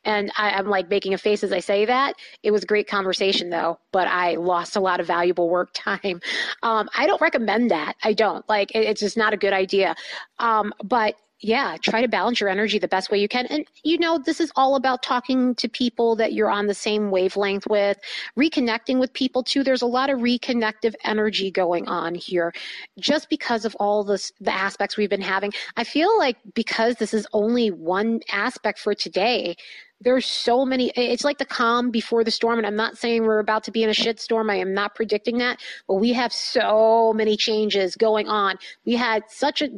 and 0.04 0.32
I, 0.36 0.58
am 0.58 0.68
like 0.68 0.88
making 0.88 1.14
a 1.14 1.18
face 1.18 1.44
as 1.44 1.52
I 1.52 1.60
say 1.60 1.84
that. 1.84 2.14
It 2.42 2.50
was 2.50 2.62
a 2.62 2.66
great 2.66 2.88
conversation 2.88 3.50
though, 3.50 3.78
but 3.92 4.08
I 4.08 4.36
lost 4.36 4.76
a 4.76 4.80
lot 4.80 5.00
of 5.00 5.06
valuable 5.06 5.48
work 5.48 5.70
time. 5.74 6.20
Um, 6.62 6.88
I 6.96 7.06
don't 7.06 7.20
recommend 7.20 7.70
that. 7.70 7.96
I 8.02 8.12
don't 8.12 8.48
like 8.48 8.70
it, 8.74 8.80
it's 8.80 9.00
just 9.00 9.16
not 9.16 9.32
a 9.32 9.36
good 9.36 9.52
idea. 9.52 9.94
Um, 10.38 10.72
but 10.82 11.16
yeah, 11.42 11.76
try 11.80 12.02
to 12.02 12.08
balance 12.08 12.38
your 12.38 12.50
energy 12.50 12.78
the 12.78 12.88
best 12.88 13.10
way 13.10 13.18
you 13.18 13.28
can. 13.28 13.46
And 13.46 13.66
you 13.82 13.98
know, 13.98 14.18
this 14.18 14.40
is 14.40 14.52
all 14.56 14.76
about 14.76 15.02
talking 15.02 15.54
to 15.54 15.68
people 15.68 16.14
that 16.16 16.34
you're 16.34 16.50
on 16.50 16.66
the 16.66 16.74
same 16.74 17.10
wavelength 17.10 17.66
with, 17.66 17.98
reconnecting 18.38 19.00
with 19.00 19.12
people 19.14 19.42
too. 19.42 19.64
There's 19.64 19.80
a 19.80 19.86
lot 19.86 20.10
of 20.10 20.20
reconnective 20.20 20.94
energy 21.02 21.50
going 21.50 21.88
on 21.88 22.14
here 22.14 22.52
just 22.98 23.30
because 23.30 23.64
of 23.64 23.74
all 23.76 24.04
this, 24.04 24.32
the 24.40 24.52
aspects 24.52 24.98
we've 24.98 25.08
been 25.08 25.22
having. 25.22 25.52
I 25.76 25.84
feel 25.84 26.16
like 26.18 26.36
because 26.54 26.96
this 26.96 27.14
is 27.14 27.26
only 27.32 27.70
one 27.70 28.20
aspect 28.30 28.78
for 28.78 28.94
today, 28.94 29.56
there's 30.00 30.26
so 30.26 30.64
many 30.64 30.90
it's 30.96 31.24
like 31.24 31.38
the 31.38 31.44
calm 31.44 31.90
before 31.90 32.24
the 32.24 32.30
storm 32.30 32.58
and 32.58 32.66
i'm 32.66 32.76
not 32.76 32.96
saying 32.96 33.22
we're 33.22 33.38
about 33.38 33.64
to 33.64 33.70
be 33.70 33.82
in 33.82 33.90
a 33.90 33.94
shit 33.94 34.18
storm 34.20 34.50
i 34.50 34.56
am 34.56 34.72
not 34.72 34.94
predicting 34.94 35.38
that 35.38 35.58
but 35.86 35.94
we 35.94 36.12
have 36.12 36.32
so 36.32 37.12
many 37.14 37.36
changes 37.36 37.96
going 37.96 38.28
on 38.28 38.56
we 38.84 38.94
had 38.94 39.22
such 39.28 39.62
a 39.62 39.68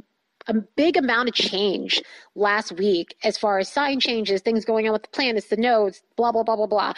a 0.48 0.54
big 0.54 0.96
amount 0.96 1.28
of 1.28 1.34
change 1.34 2.02
last 2.34 2.72
week 2.72 3.16
as 3.22 3.38
far 3.38 3.58
as 3.58 3.68
sign 3.68 4.00
changes, 4.00 4.40
things 4.40 4.64
going 4.64 4.86
on 4.86 4.92
with 4.92 5.02
the 5.02 5.08
planets, 5.08 5.48
the 5.48 5.56
nodes, 5.56 6.02
blah, 6.16 6.32
blah, 6.32 6.42
blah, 6.42 6.56
blah, 6.56 6.66
blah. 6.66 6.92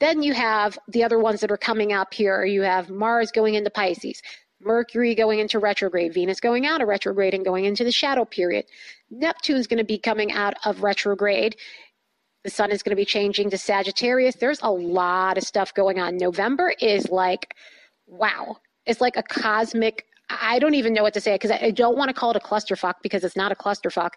Then 0.00 0.22
you 0.22 0.34
have 0.34 0.78
the 0.88 1.04
other 1.04 1.18
ones 1.18 1.40
that 1.40 1.50
are 1.50 1.56
coming 1.56 1.92
up 1.92 2.12
here. 2.12 2.44
You 2.44 2.62
have 2.62 2.90
Mars 2.90 3.30
going 3.30 3.54
into 3.54 3.70
Pisces, 3.70 4.20
Mercury 4.60 5.14
going 5.14 5.38
into 5.38 5.58
retrograde, 5.58 6.12
Venus 6.12 6.40
going 6.40 6.66
out 6.66 6.80
of 6.80 6.88
retrograde 6.88 7.34
and 7.34 7.44
going 7.44 7.64
into 7.64 7.84
the 7.84 7.92
shadow 7.92 8.24
period. 8.24 8.64
Neptune's 9.10 9.66
going 9.66 9.78
to 9.78 9.84
be 9.84 9.98
coming 9.98 10.32
out 10.32 10.54
of 10.64 10.82
retrograde 10.82 11.56
The 12.46 12.52
sun 12.52 12.70
is 12.70 12.80
going 12.80 12.92
to 12.92 12.96
be 12.96 13.04
changing 13.04 13.50
to 13.50 13.58
Sagittarius. 13.58 14.36
There's 14.36 14.60
a 14.62 14.70
lot 14.70 15.36
of 15.36 15.42
stuff 15.42 15.74
going 15.74 15.98
on. 15.98 16.16
November 16.16 16.72
is 16.80 17.10
like, 17.10 17.52
wow. 18.06 18.58
It's 18.86 19.00
like 19.00 19.16
a 19.16 19.22
cosmic, 19.24 20.04
I 20.30 20.60
don't 20.60 20.74
even 20.74 20.94
know 20.94 21.02
what 21.02 21.14
to 21.14 21.20
say 21.20 21.34
because 21.34 21.50
I 21.50 21.72
don't 21.72 21.98
want 21.98 22.08
to 22.08 22.14
call 22.14 22.30
it 22.30 22.36
a 22.36 22.38
clusterfuck 22.38 22.94
because 23.02 23.24
it's 23.24 23.34
not 23.34 23.50
a 23.50 23.56
clusterfuck. 23.56 24.10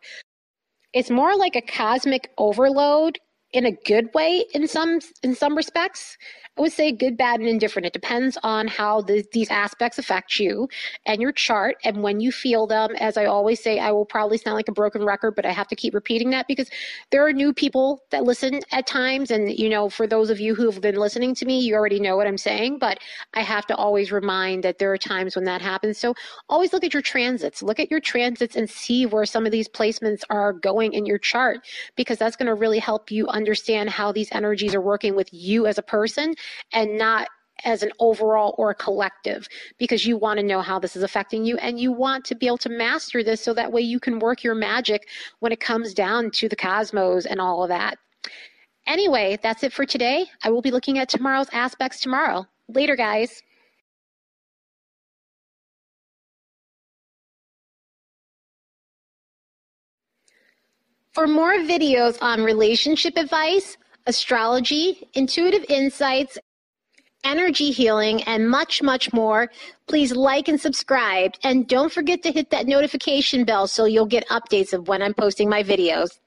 It's 0.94 1.10
more 1.10 1.36
like 1.36 1.56
a 1.56 1.62
cosmic 1.64 2.30
overload 2.38 3.18
in 3.52 3.66
a 3.66 3.72
good 3.72 4.14
way 4.14 4.46
in 4.54 4.68
some 4.68 5.00
in 5.24 5.36
some 5.36 5.56
respects 5.56 6.18
I 6.60 6.62
would 6.62 6.74
say 6.74 6.92
good, 6.92 7.16
bad, 7.16 7.40
and 7.40 7.48
indifferent. 7.48 7.86
It 7.86 7.94
depends 7.94 8.38
on 8.44 8.68
how 8.68 9.00
the, 9.00 9.26
these 9.32 9.50
aspects 9.50 9.98
affect 9.98 10.40
you 10.40 10.68
and 11.06 11.22
your 11.22 11.32
chart 11.32 11.78
and 11.86 12.04
when 12.04 12.20
you 12.20 12.34
feel 12.34 12.68
them. 12.68 12.98
As 13.00 13.16
I 13.16 13.26
always 13.26 13.64
say, 13.64 13.80
I 13.80 13.94
will 13.94 14.06
probably 14.06 14.38
sound 14.38 14.56
like 14.56 14.68
a 14.68 14.74
broken 14.74 15.06
record, 15.06 15.36
but 15.38 15.46
I 15.46 15.54
have 15.54 15.70
to 15.70 15.76
keep 15.78 15.94
repeating 15.94 16.32
that 16.32 16.48
because 16.50 16.70
there 17.12 17.26
are 17.26 17.32
new 17.32 17.54
people 17.54 18.04
that 18.10 18.26
listen 18.26 18.60
at 18.74 18.88
times. 18.88 19.32
And, 19.32 19.58
you 19.58 19.70
know, 19.70 19.88
for 19.90 20.06
those 20.06 20.30
of 20.30 20.42
you 20.42 20.54
who 20.54 20.70
have 20.70 20.82
been 20.82 20.98
listening 20.98 21.34
to 21.36 21.46
me, 21.46 21.62
you 21.62 21.76
already 21.76 21.98
know 21.98 22.18
what 22.18 22.28
I'm 22.28 22.38
saying, 22.38 22.80
but 22.80 23.00
I 23.36 23.42
have 23.42 23.66
to 23.68 23.76
always 23.78 24.12
remind 24.12 24.66
that 24.66 24.80
there 24.80 24.92
are 24.92 24.98
times 24.98 25.38
when 25.38 25.46
that 25.46 25.62
happens. 25.62 25.98
So 25.98 26.14
always 26.50 26.74
look 26.74 26.84
at 26.84 26.94
your 26.94 27.02
transits, 27.02 27.64
look 27.64 27.80
at 27.80 27.90
your 27.90 28.02
transits 28.02 28.58
and 28.58 28.70
see 28.70 29.06
where 29.06 29.26
some 29.26 29.46
of 29.46 29.54
these 29.54 29.70
placements 29.70 30.24
are 30.30 30.52
going 30.52 30.92
in 30.92 31.06
your 31.06 31.20
chart 31.20 31.66
because 31.96 32.18
that's 32.18 32.36
going 32.36 32.48
to 32.48 32.54
really 32.54 32.80
help 32.80 33.12
you 33.12 33.28
understand 33.40 33.90
how 33.90 34.12
these 34.12 34.30
energies 34.34 34.76
are 34.76 34.82
working 34.82 35.16
with 35.16 35.30
you 35.32 35.66
as 35.66 35.78
a 35.78 35.82
person 35.82 36.36
and 36.74 36.98
not 36.98 37.30
as 37.64 37.84
an 37.84 37.92
overall 38.00 38.54
or 38.58 38.70
a 38.70 38.76
collective 38.76 39.48
because 39.78 40.06
you 40.06 40.18
want 40.18 40.40
to 40.40 40.46
know 40.46 40.62
how 40.62 40.78
this 40.78 40.96
is 40.96 41.04
affecting 41.04 41.46
you 41.46 41.58
and 41.58 41.80
you 41.80 41.92
want 41.92 42.26
to 42.26 42.36
be 42.36 42.48
able 42.48 42.58
to 42.58 42.70
master 42.70 43.24
this 43.24 43.42
so 43.42 43.54
that 43.54 43.72
way 43.72 43.82
you 43.82 44.00
can 44.00 44.20
work 44.20 44.44
your 44.44 44.56
magic 44.56 45.08
when 45.40 45.52
it 45.52 45.60
comes 45.60 45.94
down 45.94 46.30
to 46.32 46.50
the 46.50 46.56
cosmos 46.56 47.26
and 47.26 47.40
all 47.40 47.64
of 47.64 47.70
that. 47.70 47.98
Anyway, 48.86 49.38
that's 49.42 49.64
it 49.64 49.72
for 49.72 49.86
today. 49.86 50.26
I 50.44 50.50
will 50.50 50.62
be 50.62 50.72
looking 50.72 51.00
at 51.00 51.10
tomorrow's 51.10 51.50
aspects 51.54 52.02
tomorrow. 52.02 52.46
Later, 52.68 52.96
guys. 52.96 53.42
For 61.14 61.26
more 61.26 61.54
videos 61.54 62.18
on 62.22 62.44
relationship 62.44 63.18
advice, 63.18 63.78
astrology, 64.06 65.10
intuitive 65.14 65.66
insights, 65.68 66.38
energy 67.24 67.72
healing, 67.72 68.22
and 68.24 68.50
much, 68.50 68.84
much 68.84 69.12
more, 69.12 69.50
please 69.88 70.16
like 70.16 70.48
and 70.48 70.62
subscribe. 70.62 71.34
And 71.44 71.68
don't 71.68 71.92
forget 71.92 72.22
to 72.24 72.32
hit 72.32 72.52
that 72.52 72.68
notification 72.68 73.44
bell 73.44 73.68
so 73.68 73.86
you'll 73.86 74.06
get 74.06 74.28
updates 74.30 74.72
of 74.72 74.88
when 74.88 75.02
I'm 75.02 75.16
posting 75.16 75.50
my 75.50 75.64
videos. 75.64 76.20